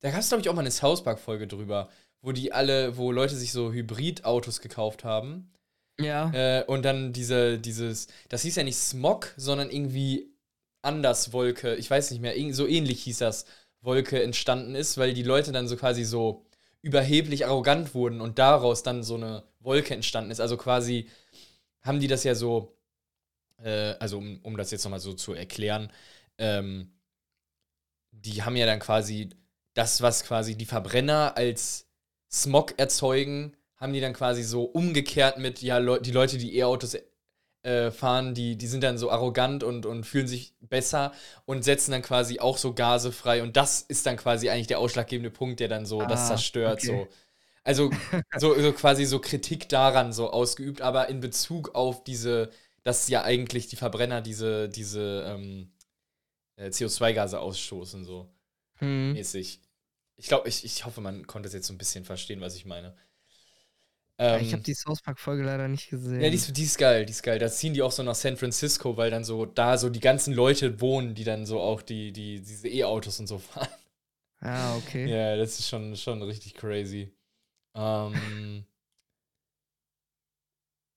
[0.00, 1.88] da gab es, glaube ich, auch mal eine South Park-Folge drüber,
[2.20, 5.50] wo die alle, wo Leute sich so Hybrid-Autos gekauft haben.
[5.98, 6.32] Ja.
[6.32, 10.34] Äh, und dann diese, dieses, das hieß ja nicht Smog, sondern irgendwie
[10.82, 11.76] anders Wolke.
[11.76, 13.46] Ich weiß nicht mehr, so ähnlich hieß das,
[13.80, 16.44] Wolke entstanden ist, weil die Leute dann so quasi so
[16.84, 20.40] überheblich arrogant wurden und daraus dann so eine Wolke entstanden ist.
[20.40, 21.08] Also quasi
[21.80, 22.76] haben die das ja so,
[23.62, 25.90] äh, also um, um das jetzt nochmal so zu erklären,
[26.36, 26.92] ähm,
[28.10, 29.30] die haben ja dann quasi
[29.72, 31.88] das, was quasi die Verbrenner als
[32.30, 36.96] Smog erzeugen, haben die dann quasi so umgekehrt mit, ja, Le die Leute, die E-Autos
[37.64, 41.12] äh, fahren, die, die sind dann so arrogant und, und fühlen sich besser
[41.46, 43.42] und setzen dann quasi auch so Gase frei.
[43.42, 46.82] Und das ist dann quasi eigentlich der ausschlaggebende Punkt, der dann so ah, das zerstört.
[46.82, 46.86] Okay.
[46.86, 47.08] So.
[47.64, 47.90] Also
[48.36, 52.50] so, so quasi so Kritik daran so ausgeübt, aber in Bezug auf diese,
[52.82, 55.72] dass ja eigentlich die Verbrenner diese, diese ähm,
[56.56, 58.28] äh, CO2-Gase ausstoßen, so
[58.76, 59.14] hm.
[59.14, 59.60] mäßig.
[60.16, 62.66] Ich glaube, ich, ich hoffe, man konnte es jetzt so ein bisschen verstehen, was ich
[62.66, 62.94] meine.
[64.18, 66.20] Ähm, ich habe die South Park-Folge leider nicht gesehen.
[66.20, 67.38] Ja, die ist, die ist geil, die ist geil.
[67.38, 70.34] Da ziehen die auch so nach San Francisco, weil dann so da so die ganzen
[70.34, 73.68] Leute wohnen, die dann so auch die, die, diese E-Autos und so fahren.
[74.40, 75.08] Ah, okay.
[75.08, 77.12] Ja, das ist schon, schon richtig crazy.
[77.74, 78.66] Ähm,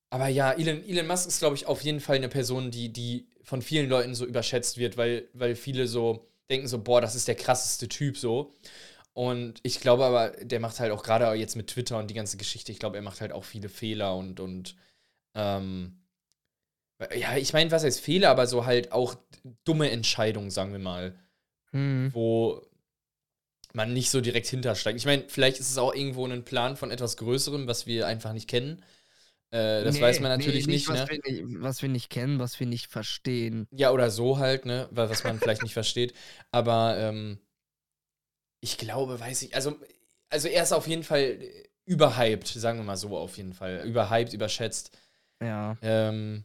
[0.09, 3.27] aber ja, Elon, Elon Musk ist, glaube ich, auf jeden Fall eine Person, die, die
[3.43, 7.27] von vielen Leuten so überschätzt wird, weil, weil viele so denken so, boah, das ist
[7.27, 8.53] der krasseste Typ so.
[9.17, 12.37] Und ich glaube aber, der macht halt auch gerade jetzt mit Twitter und die ganze
[12.37, 14.75] Geschichte, ich glaube, er macht halt auch viele Fehler und, und
[15.33, 16.03] ähm,
[17.15, 19.15] ja, ich meine, was heißt Fehler, aber so halt auch
[19.63, 21.17] dumme Entscheidungen, sagen wir mal.
[21.71, 22.11] Hm.
[22.13, 22.61] Wo
[23.73, 24.99] man nicht so direkt hintersteigt.
[24.99, 28.33] Ich meine, vielleicht ist es auch irgendwo ein Plan von etwas Größerem, was wir einfach
[28.33, 28.83] nicht kennen.
[29.49, 31.19] Äh, das nee, weiß man natürlich nee, nicht, nicht, was ne?
[31.23, 33.67] Wir nicht, was wir nicht kennen, was wir nicht verstehen.
[33.71, 34.87] Ja, oder so halt, ne?
[34.91, 36.13] Was man vielleicht nicht versteht.
[36.51, 37.39] Aber ähm,
[38.59, 39.75] ich glaube, weiß ich, also,
[40.29, 41.39] also er ist auf jeden Fall
[41.85, 43.83] überhyped, sagen wir mal so auf jeden Fall.
[43.85, 44.97] Überhyped, überschätzt.
[45.41, 45.77] Ja.
[45.81, 46.43] Ähm,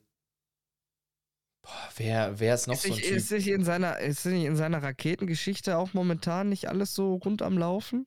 [1.62, 3.16] boah, wer, wer ist noch ist so ein nicht, Typ?
[3.16, 7.42] Ist nicht, in seiner, ist nicht in seiner Raketengeschichte auch momentan nicht alles so rund
[7.42, 8.06] am Laufen?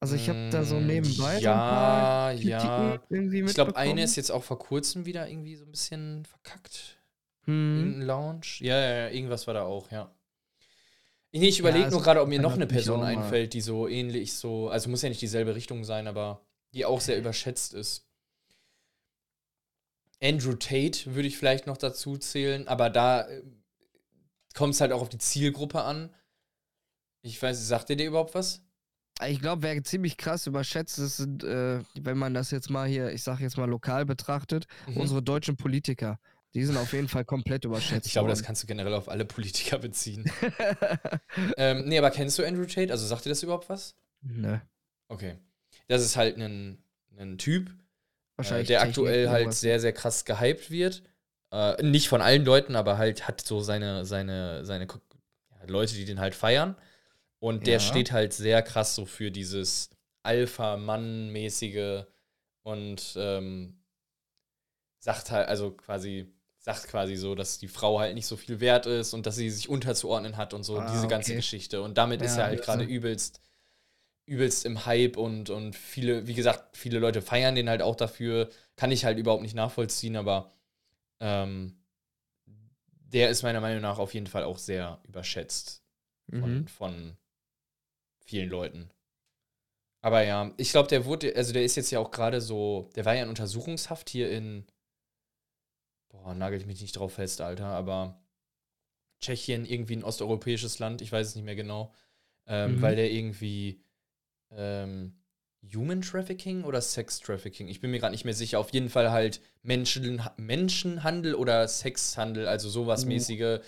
[0.00, 3.00] Also ich habe da so mm, nebenbei ja, so ja.
[3.08, 6.98] irgendwie Ich glaube, eine ist jetzt auch vor kurzem wieder irgendwie so ein bisschen verkackt.
[7.44, 8.00] Hm.
[8.00, 8.60] Launch.
[8.62, 10.12] Ja, ja, ja, irgendwas war da auch, ja.
[11.34, 14.34] Nee, ich überlege ja, nur gerade, ob mir noch eine Person einfällt, die so ähnlich
[14.34, 18.06] so, also muss ja nicht dieselbe Richtung sein, aber die auch sehr überschätzt ist.
[20.22, 23.42] Andrew Tate würde ich vielleicht noch dazu zählen, aber da äh,
[24.54, 26.14] kommt es halt auch auf die Zielgruppe an.
[27.22, 28.62] Ich weiß, sagt ihr dir überhaupt was?
[29.26, 33.12] Ich glaube, wer ziemlich krass überschätzt ist, sind, äh, wenn man das jetzt mal hier,
[33.12, 34.98] ich sag jetzt mal lokal betrachtet, mhm.
[34.98, 36.18] unsere deutschen Politiker.
[36.54, 38.06] Die sind auf jeden Fall komplett überschätzt.
[38.06, 40.30] Ich glaube, das kannst du generell auf alle Politiker beziehen.
[41.56, 42.92] ähm, nee, aber kennst du Andrew Tate?
[42.92, 43.94] Also sagt dir das überhaupt was?
[44.20, 44.58] Nö.
[45.08, 45.36] Okay.
[45.88, 46.82] Das ist halt ein,
[47.16, 47.70] ein Typ,
[48.36, 51.02] äh, der aktuell halt sehr, sehr krass gehypt wird.
[51.50, 56.04] Äh, nicht von allen Leuten, aber halt hat so seine, seine, seine ja, Leute, die
[56.04, 56.76] den halt feiern.
[57.38, 57.80] Und der ja.
[57.80, 59.90] steht halt sehr krass so für dieses
[60.22, 62.04] Alpha-Mann-mäßige
[62.62, 63.82] und ähm,
[64.98, 68.86] sagt halt, also quasi sagt quasi so, dass die Frau halt nicht so viel wert
[68.86, 71.36] ist und dass sie sich unterzuordnen hat und so, ah, diese ganze okay.
[71.36, 71.82] Geschichte.
[71.82, 73.40] Und damit ja, ist er halt gerade übelst,
[74.26, 78.48] übelst im Hype und, und viele, wie gesagt, viele Leute feiern den halt auch dafür.
[78.76, 80.52] Kann ich halt überhaupt nicht nachvollziehen, aber
[81.20, 81.76] ähm,
[82.46, 85.82] der ist meiner Meinung nach auf jeden Fall auch sehr überschätzt
[86.30, 86.66] von, mhm.
[86.68, 87.16] von
[88.24, 88.88] vielen Leuten.
[90.00, 93.04] Aber ja, ich glaube, der wurde, also der ist jetzt ja auch gerade so, der
[93.04, 94.64] war ja in Untersuchungshaft hier in
[96.12, 98.22] boah, nagel ich mich nicht drauf fest, Alter, aber
[99.20, 101.92] Tschechien, irgendwie ein osteuropäisches Land, ich weiß es nicht mehr genau,
[102.46, 102.82] ähm, mhm.
[102.82, 103.82] weil der irgendwie
[104.50, 105.18] ähm,
[105.74, 109.10] Human Trafficking oder Sex Trafficking, ich bin mir gerade nicht mehr sicher, auf jeden Fall
[109.10, 113.12] halt Menschen, Menschenhandel oder Sexhandel, also sowas mhm.
[113.12, 113.60] mäßige,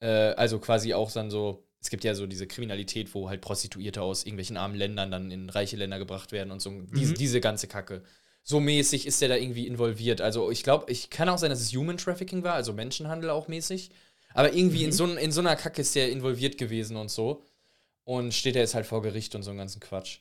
[0.00, 4.02] äh, also quasi auch dann so, es gibt ja so diese Kriminalität, wo halt Prostituierte
[4.02, 6.92] aus irgendwelchen armen Ländern dann in reiche Länder gebracht werden und so, mhm.
[6.92, 8.02] diese, diese ganze Kacke
[8.42, 10.20] so mäßig ist der da irgendwie involviert.
[10.20, 13.48] Also ich glaube, ich kann auch sein, dass es Human Trafficking war, also Menschenhandel auch
[13.48, 13.90] mäßig.
[14.32, 14.84] Aber irgendwie mhm.
[14.86, 17.44] in, so, in so einer Kacke ist der involviert gewesen und so.
[18.04, 20.20] Und steht er jetzt halt vor Gericht und so einen ganzen Quatsch.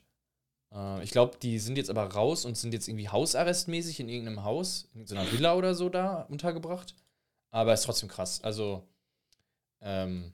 [0.73, 4.43] Äh, ich glaube, die sind jetzt aber raus und sind jetzt irgendwie hausarrestmäßig in irgendeinem
[4.43, 6.95] Haus, in so einer Villa oder so da untergebracht.
[7.51, 8.41] Aber ist trotzdem krass.
[8.43, 8.87] Also,
[9.81, 10.33] ähm,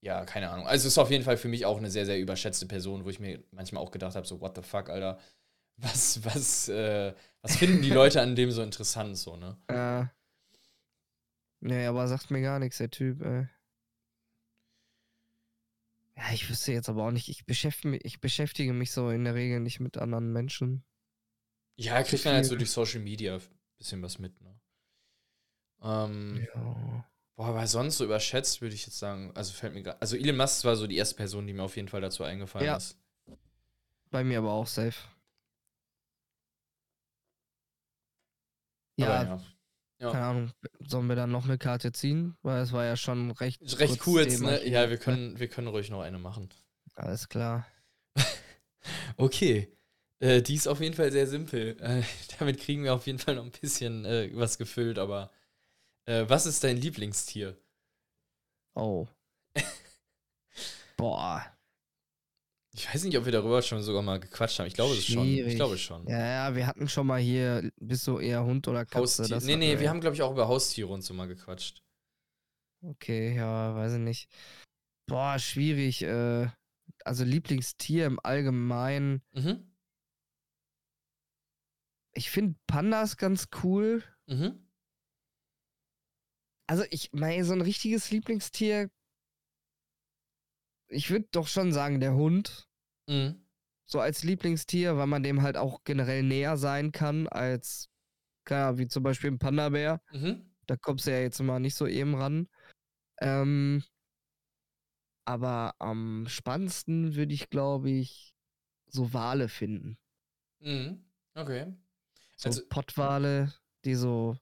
[0.00, 0.66] ja, keine Ahnung.
[0.66, 3.20] Also ist auf jeden Fall für mich auch eine sehr, sehr überschätzte Person, wo ich
[3.20, 5.18] mir manchmal auch gedacht habe, so, what the fuck, Alter
[5.78, 9.56] was, was, äh, was finden die Leute an dem so interessant, so, ne?
[9.70, 10.12] Ja.
[11.60, 13.48] Nee, aber sagt mir gar nichts, der Typ, ey.
[16.16, 19.24] Ja, ich wüsste jetzt aber auch nicht, ich beschäftige, mich, ich beschäftige mich so in
[19.24, 20.84] der Regel nicht mit anderen Menschen.
[21.76, 23.42] Ja, kriegt man halt so durch Social Media ein
[23.76, 24.60] bisschen was mit, ne?
[25.80, 27.06] Ähm, ja.
[27.36, 30.36] Boah, aber sonst so überschätzt, würde ich jetzt sagen, also fällt mir gerade, also Elon
[30.36, 32.76] Musk war so die erste Person, die mir auf jeden Fall dazu eingefallen ja.
[32.76, 32.98] ist.
[34.10, 34.96] Bei mir aber auch safe.
[38.98, 39.40] Ja, ja.
[40.00, 40.12] Ja.
[40.12, 40.52] keine Ahnung.
[40.80, 42.36] Sollen wir dann noch eine Karte ziehen?
[42.42, 43.60] Weil es war ja schon recht.
[43.60, 44.64] Ist Recht kurz ne?
[44.66, 46.48] Ja, wir können, wir können ruhig noch eine machen.
[46.94, 47.66] Alles klar.
[49.16, 49.76] Okay.
[50.20, 51.76] Äh, die ist auf jeden Fall sehr simpel.
[51.80, 52.02] Äh,
[52.38, 55.30] damit kriegen wir auf jeden Fall noch ein bisschen äh, was gefüllt, aber
[56.06, 57.56] äh, was ist dein Lieblingstier?
[58.74, 59.06] Oh.
[60.96, 61.44] Boah.
[62.74, 64.66] Ich weiß nicht, ob wir darüber schon sogar mal gequatscht haben.
[64.66, 65.26] Ich glaube es schon.
[65.26, 65.56] Ich Schwierig.
[65.56, 66.06] glaube schon.
[66.06, 69.22] Ja, ja, wir hatten schon mal hier, bist du eher Hund oder Katze?
[69.24, 69.40] Haustier.
[69.40, 71.82] Nee, nee, wir haben, glaube ich, auch über Haustiere und so mal gequatscht.
[72.82, 74.28] Okay, ja, weiß ich nicht.
[75.06, 76.02] Boah, schwierig.
[76.02, 76.48] Äh,
[77.04, 79.22] also Lieblingstier im Allgemeinen.
[79.32, 79.74] Mhm.
[82.14, 84.04] Ich finde Pandas ganz cool.
[84.26, 84.68] Mhm.
[86.68, 88.90] Also ich meine, so ein richtiges Lieblingstier.
[90.88, 92.68] Ich würde doch schon sagen, der Hund.
[93.06, 93.44] Mhm.
[93.84, 97.88] So als Lieblingstier, weil man dem halt auch generell näher sein kann als,
[98.44, 100.02] keine Ahnung, wie zum Beispiel ein Panda-Bär.
[100.12, 100.50] Mhm.
[100.66, 102.48] Da kommst du ja jetzt mal nicht so eben ran.
[103.20, 103.82] Ähm,
[105.24, 108.34] aber am spannendsten würde ich, glaube ich,
[108.86, 109.98] so Wale finden.
[110.60, 111.04] Mhm.
[111.34, 111.74] Okay.
[112.36, 113.52] So Also- Pottwale,
[113.84, 114.36] die so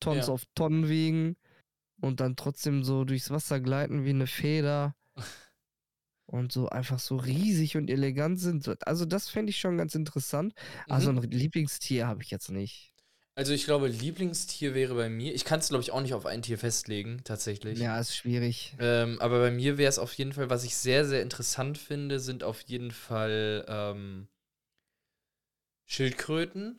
[0.00, 0.32] Tons Ja.
[0.32, 1.36] auf Tonnen wiegen
[2.00, 4.94] und dann trotzdem so durchs Wasser gleiten wie eine Feder.
[6.26, 8.62] Und so einfach so riesig und elegant sind.
[8.64, 10.54] So- Also das fände ich schon ganz interessant.
[10.88, 11.18] Also Mhm.
[11.18, 12.92] ein Lieblingstier habe ich jetzt nicht.
[13.36, 15.32] Also ich glaube, Lieblingstier wäre bei mir.
[15.34, 17.78] Ich kann es, glaube ich, auch nicht auf ein Tier festlegen, tatsächlich.
[17.78, 18.74] Ja, ist schwierig.
[18.80, 22.20] Ähm, aber bei mir wäre es auf jeden Fall, was ich sehr, sehr interessant finde,
[22.20, 24.28] sind auf jeden Fall ähm,
[25.86, 26.78] Schildkröten.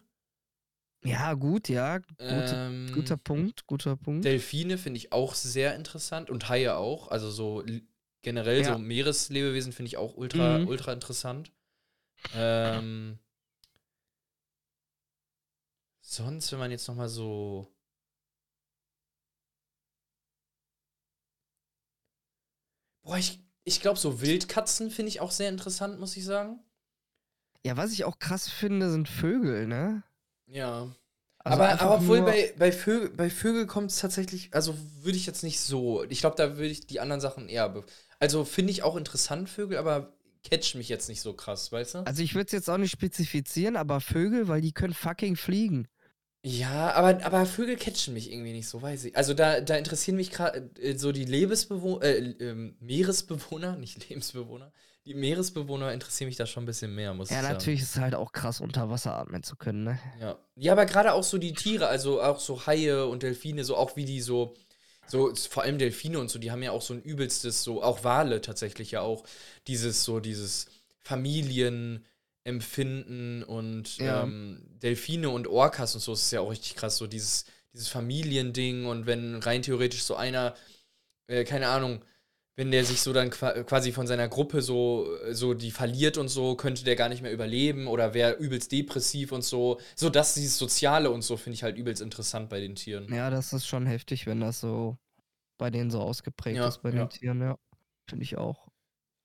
[1.04, 2.00] Ja, gut, ja.
[2.00, 4.26] Gute, Ähm, guter Punkt, guter Punkt.
[4.26, 7.08] Delfine finde ich auch sehr interessant und Haie auch.
[7.10, 7.64] Also so
[8.22, 8.74] generell Ja.
[8.74, 10.68] so Meereslebewesen finde ich auch ultra, Mhm.
[10.68, 11.52] ultra interessant.
[12.34, 13.20] Ähm,
[16.02, 17.68] sonst, wenn man jetzt noch mal so
[23.04, 26.60] Boah, ich, ich glaube, so Wildkatzen finde ich auch sehr interessant, muss ich sagen.
[27.66, 30.04] Ja, was ich auch krass finde, sind Vögel, ne?
[30.48, 30.94] Ja.
[31.44, 35.26] Also aber, aber obwohl bei, bei Vögel, bei Vögel kommt es tatsächlich, also würde ich
[35.26, 36.04] jetzt nicht so.
[36.06, 37.84] Ich glaube, da würde ich die anderen Sachen eher.
[38.20, 42.00] Also finde ich auch interessant, Vögel, aber catch mich jetzt nicht so krass, weißt du?
[42.06, 45.88] Also ich würde es jetzt auch nicht spezifizieren, aber Vögel, weil die können fucking fliegen.
[46.46, 49.18] Ja, aber, aber Vögel catchen mich irgendwie nicht so, weiß ich.
[49.18, 54.72] Also da, da interessieren mich gerade äh, so die Lebensbewohner, äh, ähm, Meeresbewohner, nicht Lebensbewohner.
[55.06, 57.54] Die Meeresbewohner interessieren mich da schon ein bisschen mehr, muss Ja, ich sagen.
[57.54, 60.00] natürlich ist es halt auch krass, unter Wasser atmen zu können, ne?
[60.14, 60.38] Ja.
[60.56, 63.96] ja, aber gerade auch so die Tiere, also auch so Haie und Delfine, so auch
[63.96, 64.56] wie die so,
[65.10, 68.04] so vor allem Delfine und so, die haben ja auch so ein übelstes, so auch
[68.04, 69.24] Wale tatsächlich ja auch,
[69.68, 70.68] dieses so, dieses
[71.00, 74.24] Familienempfinden und Ja.
[74.24, 77.88] ähm, Delfine und Orcas und so, das ist ja auch richtig krass, so dieses, dieses
[77.90, 80.56] Familiending und wenn rein theoretisch so einer,
[81.28, 82.04] äh, keine Ahnung,
[82.60, 86.28] wenn der sich so dann qua- quasi von seiner Gruppe so, so die verliert und
[86.28, 89.80] so, könnte der gar nicht mehr überleben oder wäre übelst depressiv und so.
[89.96, 93.08] So, das, dieses Soziale und so finde ich halt übelst interessant bei den Tieren.
[93.10, 94.98] Ja, das ist schon heftig, wenn das so
[95.58, 97.06] bei denen so ausgeprägt Ja, ist, bei ja.
[97.06, 97.58] den Tieren, ja.
[98.10, 98.68] Finde ich auch.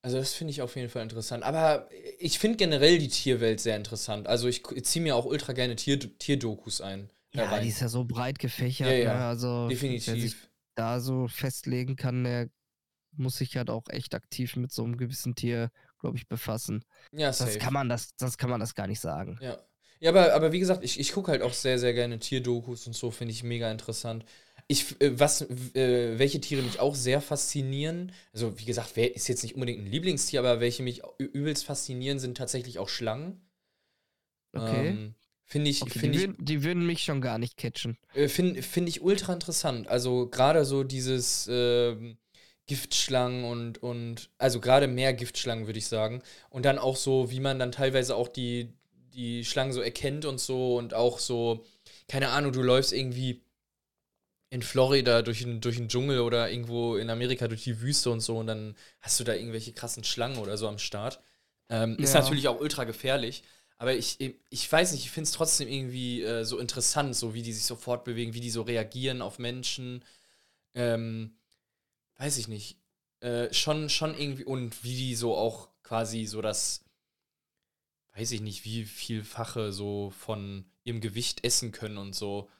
[0.03, 1.43] Also, das finde ich auf jeden Fall interessant.
[1.45, 4.27] Aber ich finde generell die Tierwelt sehr interessant.
[4.27, 7.11] Also, ich ziehe mir auch ultra gerne Tier Tierdokus ein.
[7.33, 7.63] äh, Ja, rein.
[7.63, 9.25] die ist ja so breit gefächert, Ja, ja, ne?
[9.27, 10.49] Also wer sich Definitiv.
[10.75, 12.49] da so festlegen kann, der
[13.17, 16.85] muss sich halt auch echt aktiv mit so einem gewissen Tier, glaube ich, befassen.
[17.13, 17.59] Ja, Das safe.
[17.59, 19.39] kann man das, sonst kann man das gar nicht sagen.
[19.41, 19.59] Ja.
[20.01, 22.95] Ja, aber, aber wie gesagt, ich, ich gucke halt auch sehr, sehr gerne Tierdokus und
[22.95, 24.25] so, finde ich mega interessant.
[24.67, 29.29] Ich, äh, was, äh, welche Tiere mich auch sehr faszinieren, also wie gesagt, wer ist
[29.29, 33.41] jetzt nicht unbedingt ein Lieblingstier, aber welche mich übelst faszinieren, sind tatsächlich auch Schlangen.
[34.53, 34.89] Okay.
[34.89, 37.97] Ähm, finde ich, okay finde die, ich, würden, die würden mich schon gar nicht catchen.
[38.15, 39.89] äh, Finde find ich ultra interessant.
[39.89, 42.19] Also gerade so dieses ähm,
[42.67, 46.23] Giftschlangen und, und also gerade mehr Giftschlangen, würde ich sagen.
[46.51, 48.73] Und dann auch so, wie man dann teilweise auch die,
[49.15, 51.65] die Schlangen so erkennt und so und auch so,
[52.09, 53.43] keine Ahnung, du läufst irgendwie
[54.51, 58.21] in Florida durch den, durch den Dschungel oder irgendwo in Amerika durch die Wüste und
[58.21, 61.21] so und dann hast du da irgendwelche krassen Schlangen oder so am Start.
[61.69, 62.21] Ähm, Ist Ja.
[62.21, 63.43] natürlich auch ultra gefährlich.
[63.79, 64.19] Aber ich,
[64.51, 67.65] ich weiß nicht, ich finde es trotzdem irgendwie äh, so interessant, so wie die sich
[67.65, 70.05] so fortbewegen, wie die so reagieren auf Menschen.
[70.75, 71.37] Ähm,
[72.17, 72.79] weiß ich nicht.
[73.21, 76.85] Äh, schon, schon irgendwie, und wie die so auch quasi so das,
[78.15, 82.51] weiß ich nicht, wie vielfache so von ihrem Gewicht essen können und so.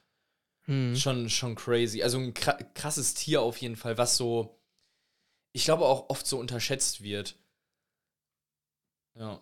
[0.63, 0.95] Hm.
[0.95, 2.01] Schon, schon crazy.
[2.01, 4.59] Also ein kra- krasses Tier auf jeden Fall, was so,
[5.53, 7.37] ich glaube auch oft so unterschätzt wird.
[9.13, 9.39] Ja.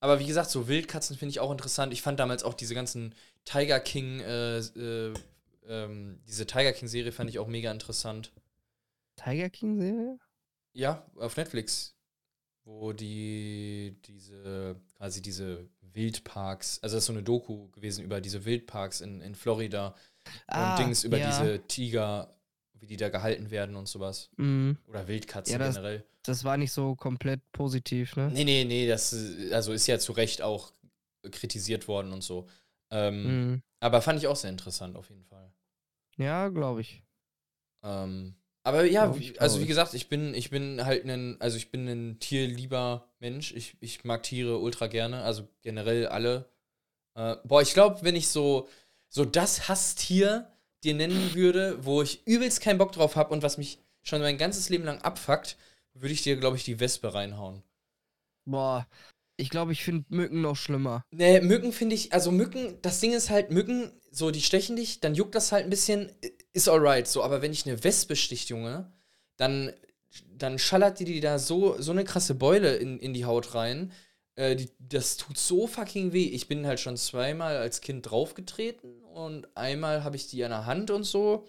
[0.00, 1.92] Aber wie gesagt, so Wildkatzen finde ich auch interessant.
[1.92, 5.14] Ich fand damals auch diese ganzen Tiger King, äh, äh,
[5.66, 8.32] ähm, diese Tiger King-Serie fand ich auch mega interessant.
[9.22, 10.18] Tiger King-Serie?
[10.72, 11.96] Ja, auf Netflix.
[12.64, 18.44] Wo die, diese, quasi diese Wildparks, also das ist so eine Doku gewesen über diese
[18.44, 19.94] Wildparks in, in Florida
[20.46, 21.26] Ah, und Dings über ja.
[21.30, 22.36] diese Tiger,
[22.74, 24.30] wie die da gehalten werden und sowas.
[24.36, 24.76] Mhm.
[24.86, 26.04] Oder Wildkatzen Ja, das- generell.
[26.22, 28.30] Das war nicht so komplett positiv, ne?
[28.30, 29.14] Nee, nee, nee, das
[29.52, 30.74] also ist ja zu Recht auch
[31.30, 32.46] kritisiert worden und so.
[32.90, 33.62] Ähm, Mhm.
[33.80, 35.50] Aber fand ich auch sehr interessant auf jeden Fall.
[36.18, 37.02] Ja, glaube ich.
[37.82, 41.88] Ähm, aber ja, also wie gesagt, ich bin, ich bin halt ein, also ich bin
[41.88, 43.52] ein tierlieber Mensch.
[43.54, 46.48] Ich, ich mag Tiere ultra gerne, also generell alle.
[47.14, 48.68] Äh, boah, ich glaube, wenn ich so,
[49.08, 50.50] so das Hasstier
[50.84, 54.38] dir nennen würde, wo ich übelst keinen Bock drauf habe und was mich schon mein
[54.38, 55.56] ganzes Leben lang abfuckt,
[55.94, 57.62] würde ich dir, glaube ich, die Wespe reinhauen.
[58.44, 58.86] Boah,
[59.36, 61.04] ich glaube, ich finde Mücken noch schlimmer.
[61.10, 65.00] Nee, Mücken finde ich, also Mücken, das Ding ist halt, Mücken, so, die stechen dich,
[65.00, 66.12] dann juckt das halt ein bisschen,
[66.52, 68.90] ist alright, so, aber wenn ich eine Wespe sticht, Junge,
[69.36, 69.72] dann,
[70.36, 73.92] dann schallert die dir da so, so eine krasse Beule in, in die Haut rein.
[74.36, 76.26] Äh, die, das tut so fucking weh.
[76.28, 80.66] Ich bin halt schon zweimal als Kind draufgetreten und einmal habe ich die an der
[80.66, 81.46] Hand und so.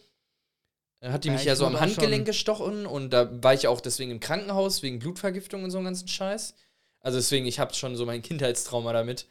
[1.02, 3.68] Äh, Hat die Ja, mich ich ja so am Handgelenk gestochen und da war ich
[3.68, 6.54] auch deswegen im Krankenhaus, wegen Blutvergiftung und so einen ganzen Scheiß.
[7.00, 9.28] Also deswegen, ich habe schon so mein Kindheitstrauma damit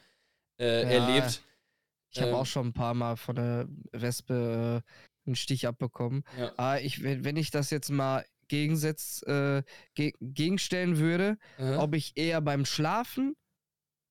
[0.59, 0.89] äh, Ja.
[0.89, 1.41] erlebt.
[2.13, 2.35] Ich habe Ähm.
[2.35, 4.89] auch schon ein paar Mal von der Wespe äh,
[5.25, 6.23] einen Stich abbekommen.
[6.37, 6.51] Ja.
[6.57, 9.63] Aber ich, wenn, wenn ich das jetzt mal gegensetz, äh,
[9.95, 11.77] ge gegenstellen würde, Mhm.
[11.77, 13.35] ob ich eher beim Schlafen,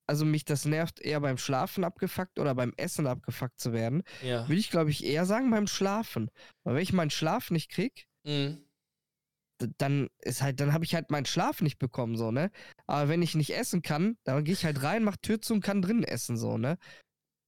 [0.07, 4.47] also mich das nervt, eher beim Schlafen abgefuckt oder beim Essen abgefuckt zu werden, ja.
[4.47, 6.31] würde ich glaube ich eher sagen beim Schlafen.
[6.63, 8.63] Weil wenn ich meinen Schlaf nicht krieg, Mhm.
[9.77, 12.49] dann ist halt, dann habe ich halt meinen Schlaf nicht bekommen, so, ne?
[12.87, 15.61] Aber wenn ich nicht essen kann, dann gehe ich halt rein, mach Tür zu und
[15.63, 16.77] kann drinnen essen, so, ne?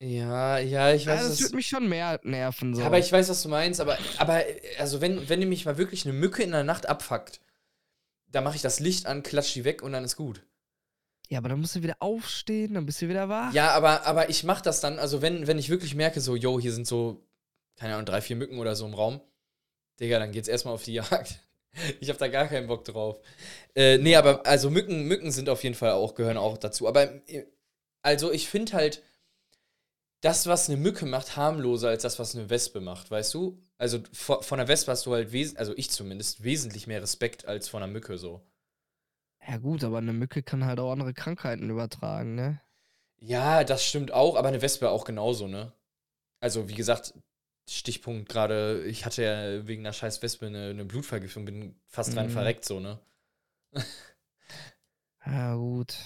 [0.03, 2.81] Ja, ja, ich Ja, weiß, das was- würde mich schon mehr nerven, so.
[2.81, 4.43] Ja, aber ich weiß, was du meinst, aber, aber
[4.77, 7.39] also wenn, wenn nämlich mal wirklich eine Mücke in der Nacht abfuckt,
[8.27, 10.43] dann mache ich das Licht an, klatsch die weg und dann ist gut.
[11.29, 13.53] Ja, aber dann musst du wieder aufstehen, dann bist du wieder wach.
[13.53, 16.59] Ja, aber, aber ich mache das dann, also wenn, wenn ich wirklich merke, so, yo,
[16.59, 17.23] hier sind so,
[17.77, 19.21] keine Ahnung, drei, vier Mücken oder so im Raum,
[19.99, 21.39] Digga, dann geht's erstmal auf die Jagd.
[22.01, 23.19] Ich habe da gar keinen Bock drauf.
[23.73, 26.87] Äh, nee, aber also Mücken, Mücken sind auf jeden Fall auch, gehören auch dazu.
[26.87, 27.45] Aber äh,
[28.03, 29.01] also ich finde halt
[30.23, 33.61] das, was eine Mücke macht, harmloser als das, was eine Wespe macht, weißt du?
[33.77, 37.45] Also von, von einer Wespe hast du halt, wes also ich zumindest, wesentlich mehr Respekt
[37.47, 38.41] als von einer Mücke so.
[39.47, 42.61] Ja, gut, aber eine Mücke kann halt auch andere Krankheiten übertragen, ne?
[43.19, 45.71] Ja, das stimmt auch, aber eine Wespe auch genauso, ne?
[46.41, 47.13] Also, wie gesagt,
[47.69, 52.29] Stichpunkt gerade, ich hatte ja wegen einer scheiß Wespe eine, eine Blutvergiftung, bin fast dran
[52.29, 52.29] Mhm.
[52.29, 52.99] verreckt, so, ne?
[55.25, 55.97] Ja, gut.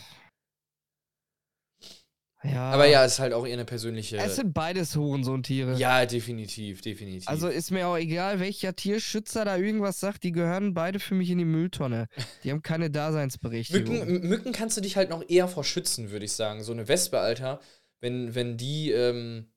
[2.44, 2.72] Ja.
[2.72, 4.18] Aber ja, es ist halt auch eher eine persönliche.
[4.18, 5.76] Es sind beides Hurensohntiere.
[5.78, 7.28] Ja, definitiv, definitiv.
[7.28, 11.32] Also ist mir auch egal, welcher Tierschützer da irgendwas sagt, die gehören beide für mich
[11.32, 12.08] in die Mülltonne.
[12.44, 13.98] Die haben keine Daseinsberechtigung.
[13.98, 16.64] Mücken, Mücken kannst du dich halt noch eher vor schützen, würde ich sagen.
[16.64, 17.60] So eine Wespe, Alter,
[18.02, 19.48] wenn, wenn die ähm,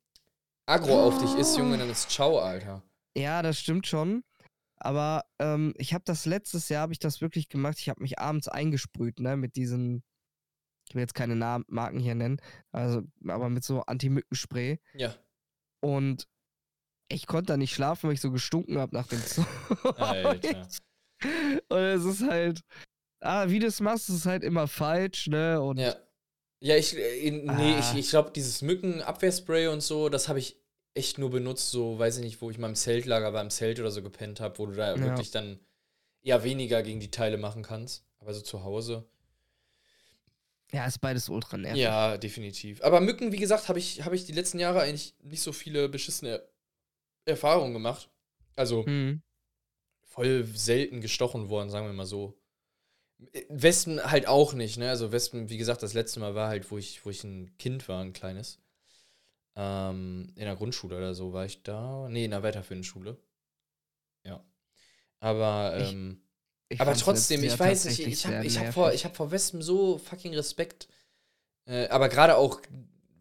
[0.66, 2.82] aggro auf dich ist, Junge, dann ist ciao, Alter.
[3.14, 4.22] Ja, das stimmt schon.
[4.76, 7.76] Aber ähm, ich habe das letztes Jahr, habe ich das wirklich gemacht.
[7.78, 10.02] Ich habe mich abends eingesprüht, ne, mit diesen,
[10.90, 12.40] ich will jetzt keine Namen, Marken hier nennen,
[12.72, 14.78] also, aber mit so Anti-Mückenspray.
[14.94, 15.14] Ja.
[15.80, 16.26] Und
[17.08, 19.46] ich konnte da nicht schlafen, weil ich so gestunken habe nach dem Zeug.
[19.96, 20.68] Alter.
[21.68, 22.60] Und es ist halt,
[23.20, 25.60] ah, wie du es machst, ist halt immer falsch, ne?
[25.60, 25.94] Und Ja.
[26.62, 27.78] Ja, ich, äh, nee, Ah.
[27.78, 30.56] ich, ich glaube, dieses Mückenabwehrspray und so, das habe ich
[30.92, 33.80] echt nur benutzt, so, weiß ich nicht, wo ich mal im Zeltlager war, im Zelt
[33.80, 35.00] oder so gepennt habe, wo du da Ja.
[35.00, 35.58] wirklich dann
[36.22, 38.04] eher weniger gegen die Teile machen kannst.
[38.18, 39.08] Aber so zu Hause.
[40.72, 41.80] Ja, ist beides ultra nervig.
[41.82, 42.82] Ja, definitiv.
[42.82, 45.88] Aber Mücken, wie gesagt, habe ich, hab ich die letzten Jahre eigentlich nicht so viele
[45.88, 46.42] beschissene
[47.24, 48.08] Erfahrungen gemacht.
[48.56, 49.22] Also Hm.
[50.02, 52.36] voll selten gestochen worden, sagen wir mal so.
[53.48, 54.88] Wespen halt auch nicht, ne?
[54.88, 57.86] Also Wespen, wie gesagt, das letzte Mal war halt, wo ich, wo ich ein Kind
[57.88, 58.58] war, ein kleines.
[59.56, 62.08] Ähm, in der Grundschule oder so war ich da.
[62.08, 63.18] Nee, in der weiterführenden Schule.
[64.24, 64.42] Ja.
[65.18, 66.22] Aber, ähm,
[66.72, 69.60] Ich aber trotzdem, ich weiß nicht, ich habe ich hab vor, ich hab vor Wespen
[69.60, 70.86] so fucking Respekt.
[71.66, 72.62] Äh, aber gerade auch,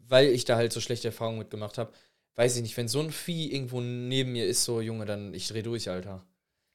[0.07, 1.91] weil ich da halt so schlechte Erfahrungen mitgemacht habe,
[2.35, 5.47] weiß ich nicht, wenn so ein Vieh irgendwo neben mir ist, so Junge, dann ich
[5.47, 6.23] dreh durch, Alter.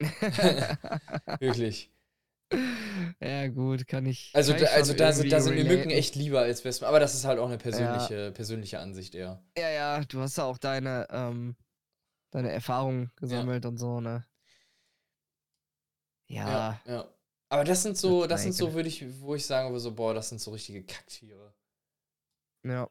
[1.39, 1.93] Wirklich.
[3.21, 4.33] ja, gut, kann ich.
[4.35, 7.15] Also, da, also da, sind, da sind mir Mücken echt lieber als Wespen, aber das
[7.15, 9.41] ist halt auch eine persönliche, persönliche Ansicht eher.
[9.57, 11.55] Ja, ja, du hast ja auch deine, ähm,
[12.33, 14.27] deine Erfahrungen gesammelt und so, ne?
[16.29, 17.09] Ja, ja.
[17.49, 19.93] Aber das sind so, Das das sind so, würde ich, wo ich sagen würde, so,
[19.95, 21.55] boah, das sind so richtige Kacktiere.
[22.65, 22.89] Ja.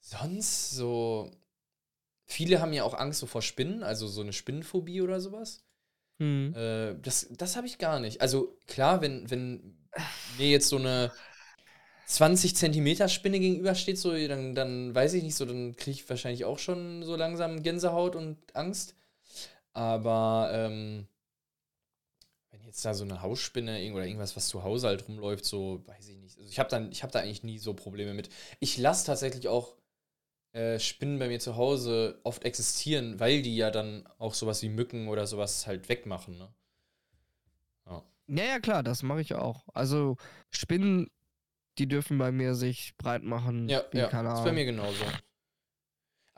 [0.00, 1.30] Sonst so.
[2.26, 5.64] Viele haben ja auch Angst so vor Spinnen, also so eine Spinnenphobie oder sowas.
[6.20, 6.54] Hm.
[6.54, 8.20] Äh, das das habe ich gar nicht.
[8.20, 9.78] Also klar, wenn, wenn
[10.38, 11.12] mir jetzt so eine
[12.06, 16.44] 20 Zentimeter Spinne gegenübersteht, so, dann, dann weiß ich nicht, so, dann kriege ich wahrscheinlich
[16.44, 18.94] auch schon so langsam Gänsehaut und Angst.
[19.74, 21.08] Aber ähm,
[22.76, 26.18] jetzt da so eine Hausspinne oder irgendwas, was zu Hause halt rumläuft, so, weiß ich
[26.18, 26.36] nicht.
[26.36, 28.28] Also ich habe dann, ich habe da eigentlich nie so Probleme mit.
[28.60, 29.76] Ich lasse tatsächlich auch
[30.52, 34.68] äh, Spinnen bei mir zu Hause oft existieren, weil die ja dann auch sowas wie
[34.68, 36.52] Mücken oder sowas halt wegmachen, ne?
[38.28, 39.64] Ja, ja, klar, das mache ich auch.
[39.72, 40.16] Also
[40.50, 41.08] Spinnen,
[41.78, 43.68] die dürfen bei mir sich breit machen.
[43.68, 44.54] Ja, ja, keine ist bei Ahnung.
[44.54, 45.04] mir genauso.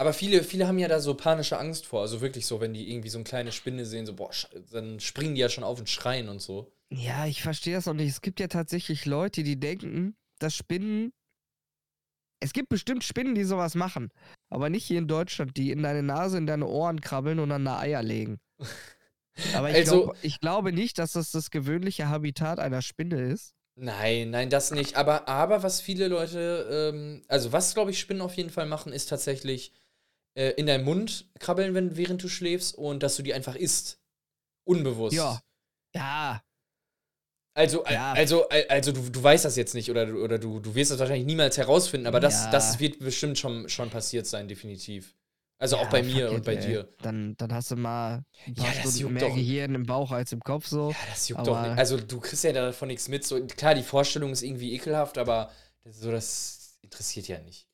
[0.01, 2.03] Aber viele, viele haben ja da so panische Angst vor.
[2.03, 4.31] Also wirklich so, wenn die irgendwie so eine kleine Spinne sehen, so, boah,
[4.71, 6.73] dann springen die ja schon auf und schreien und so.
[6.91, 8.09] Ja, ich verstehe das noch nicht.
[8.09, 11.13] Es gibt ja tatsächlich Leute, die denken, dass Spinnen.
[12.41, 14.11] Es gibt bestimmt Spinnen, die sowas machen.
[14.49, 17.65] Aber nicht hier in Deutschland, die in deine Nase, in deine Ohren krabbeln und dann
[17.65, 18.39] da Eier legen.
[19.55, 23.53] Aber ich, Also- glaub, ich glaube nicht, dass das das gewöhnliche Habitat einer Spinne ist.
[23.81, 24.97] Nein, nein, das nicht.
[24.97, 28.93] Aber, aber was viele Leute, ähm, also was, glaube ich, Spinnen auf jeden Fall machen,
[28.93, 29.73] ist tatsächlich
[30.39, 33.99] äh, in deinen Mund krabbeln, wenn, während du schläfst und dass du die einfach isst.
[34.65, 35.17] Unbewusst.
[35.17, 35.41] Ja.
[35.95, 36.43] Ja,
[37.55, 38.13] Also, al- Ja.
[38.13, 40.93] also, al- also du, du weißt das jetzt nicht oder, du- oder du, du wirst
[40.93, 42.51] das wahrscheinlich niemals herausfinden, aber das, Ja.
[42.53, 45.17] das wird bestimmt schon, schon passiert sein, definitiv.
[45.61, 46.67] Also auch Ja, bei mir und it, bei ey.
[46.67, 46.95] dir.
[47.03, 49.35] Dann, dann hast du mal Ja, das Stunden juckt mehr doch.
[49.35, 50.91] Gehirn im Bauch als im Kopf so.
[50.93, 51.79] Ja, das juckt aber- doch nicht.
[51.79, 53.25] Also du kriegst ja davon nichts mit.
[53.27, 55.51] So, klar, die Vorstellung ist irgendwie ekelhaft, aber
[55.83, 57.67] das, so, das interessiert ja nicht.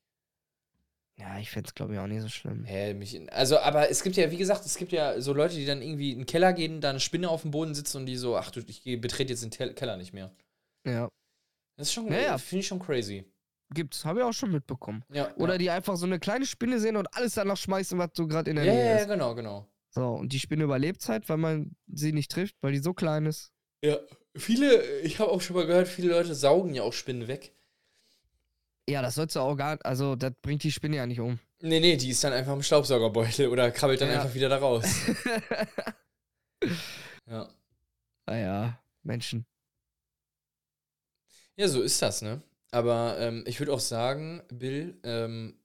[1.17, 2.65] Ja, ich fände es, glaube ich, auch nicht so schlimm.
[2.65, 5.65] Hä, mich, also, aber es gibt ja, wie gesagt, es gibt ja so Leute, die
[5.65, 8.17] dann irgendwie in den Keller gehen, da eine Spinne auf dem Boden sitzt und die
[8.17, 10.35] so, ach du, ich betrete jetzt den Tel Keller nicht mehr.
[10.87, 11.09] Ja,
[11.79, 12.39] Das ist schon, Ja, ja.
[12.39, 13.25] finde ich schon crazy.
[13.73, 14.05] gibt's.
[14.05, 15.05] Habe ich auch schon mitbekommen.
[15.13, 15.59] Ja, Oder ja.
[15.59, 18.57] die einfach so eine kleine Spinne sehen und alles danach schmeißen, was so gerade in
[18.57, 19.09] der Ja, Nähe ja, ja, ist.
[19.09, 19.67] genau, genau.
[19.91, 23.27] So, und die Spinne überlebt halt, weil man sie nicht trifft, weil die so klein
[23.27, 23.53] ist.
[23.85, 23.99] Ja,
[24.37, 27.53] viele, ich habe auch schon mal gehört, viele Leute saugen ja auch Spinnen weg.
[28.89, 31.39] Ja, das sollst du auch gar also das bringt die Spinne ja nicht um.
[31.61, 34.17] Nee, nee, die ist dann einfach im Staubsaugerbeutel oder krabbelt dann Ja.
[34.21, 34.85] einfach wieder da raus.
[37.27, 37.49] Ja.
[38.27, 39.47] naja, Menschen.
[41.57, 42.43] Ja, so ist das, ne?
[42.71, 45.59] Aber ähm, ich würde auch sagen, Bill, ähm,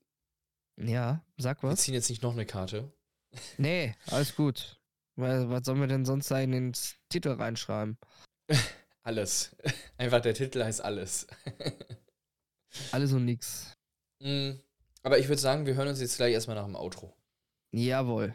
[0.77, 1.81] Ja, sag wir was.
[1.81, 2.91] ziehen jetzt nicht noch eine Karte.
[3.57, 4.79] Nee, alles gut.
[5.15, 6.73] Weil, was sollen wir denn sonst da in den
[7.09, 7.97] Titel reinschreiben?
[9.03, 9.55] Alles.
[9.97, 11.27] Einfach der Titel heißt alles.
[12.91, 13.73] Alles und nix.
[14.19, 14.51] Mm,
[15.03, 17.15] Aber ich würde sagen, wir hören uns jetzt gleich erstmal nach dem Outro.
[17.71, 18.33] Jawohl.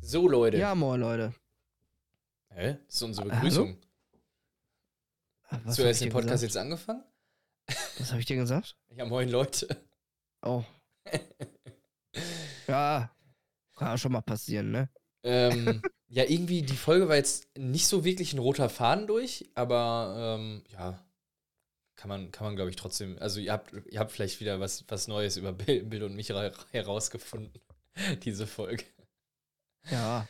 [0.00, 0.56] So, Leute.
[0.58, 1.32] Ja, moin, Leute.
[2.48, 2.78] Hä?
[2.86, 3.28] Das ist unsere?
[3.28, 3.76] Begrüßung.
[5.64, 6.42] Hast du erst den Podcast gesagt?
[6.42, 7.04] jetzt angefangen?
[7.98, 8.76] Was habe ich dir gesagt?
[8.94, 9.68] Ja, moin, Leute.
[10.42, 10.64] Oh.
[12.66, 13.10] ja,
[13.76, 14.88] kann schon mal passieren, ne?
[15.24, 20.36] ähm, ja, irgendwie, die Folge war jetzt nicht so wirklich ein roter Faden durch, aber
[20.38, 21.04] ähm, ja,
[21.96, 23.18] kann man, kann man glaube ich, trotzdem.
[23.18, 26.30] Also, ihr habt, ihr habt vielleicht wieder was, was Neues über Bill, Bill und mich
[26.32, 27.60] ra- herausgefunden,
[28.22, 28.84] diese Folge.
[29.90, 30.26] Ja,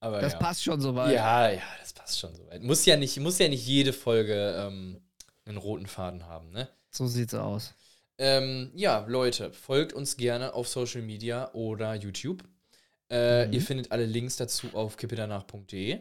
[0.00, 0.38] Aber das ja.
[0.38, 1.14] passt schon soweit.
[1.14, 2.62] Ja, ja, das passt schon soweit.
[2.62, 5.00] Muss ja nicht, muss ja nicht jede Folge ähm,
[5.48, 6.68] einen roten Faden haben, ne?
[6.90, 7.74] So sieht's aus.
[8.18, 12.42] Ähm, ja, Leute, folgt uns gerne auf Social Media oder YouTube.
[13.10, 13.52] Äh, Mhm.
[13.52, 16.00] Ihr findet alle Links dazu auf kippedanach.de.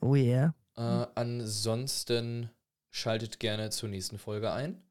[0.00, 0.54] Oh yeah.
[0.76, 2.50] Äh, ansonsten
[2.90, 4.82] schaltet gerne zur nächsten Folge ein.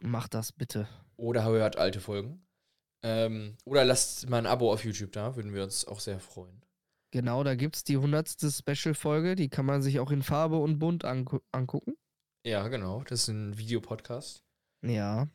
[0.00, 0.88] Mach das bitte.
[1.16, 2.44] Oder hört alte Folgen.
[3.04, 6.62] Ähm, oder lasst mal ein Abo auf YouTube da, würden wir uns auch sehr freuen.
[7.10, 8.30] Genau, da gibt's die 100.
[8.50, 11.94] Special-Folge, die kann man sich auch in Farbe und bunt angu angucken.
[12.44, 13.02] Ja, genau.
[13.08, 14.42] Das ist ein Videopodcast.
[14.82, 15.28] Ja.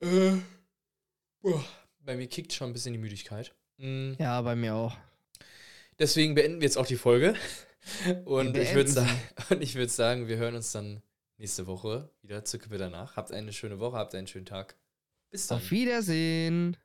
[0.00, 0.32] Äh,
[1.40, 1.64] boah,
[2.00, 3.54] bei mir kickt schon ein bisschen die Müdigkeit.
[3.78, 4.96] Mm, Ja, bei mir auch.
[5.98, 7.34] Deswegen beenden wir jetzt auch die Folge.
[8.24, 9.10] Und ich würde sagen,
[9.50, 11.02] und ich sagen, wir hören uns dann
[11.38, 13.16] nächste Woche wieder zu Kippe danach.
[13.16, 14.76] Habt eine schöne Woche, habt einen schönen Tag.
[15.30, 15.58] Bis dann.
[15.58, 16.76] Auf Wiedersehen.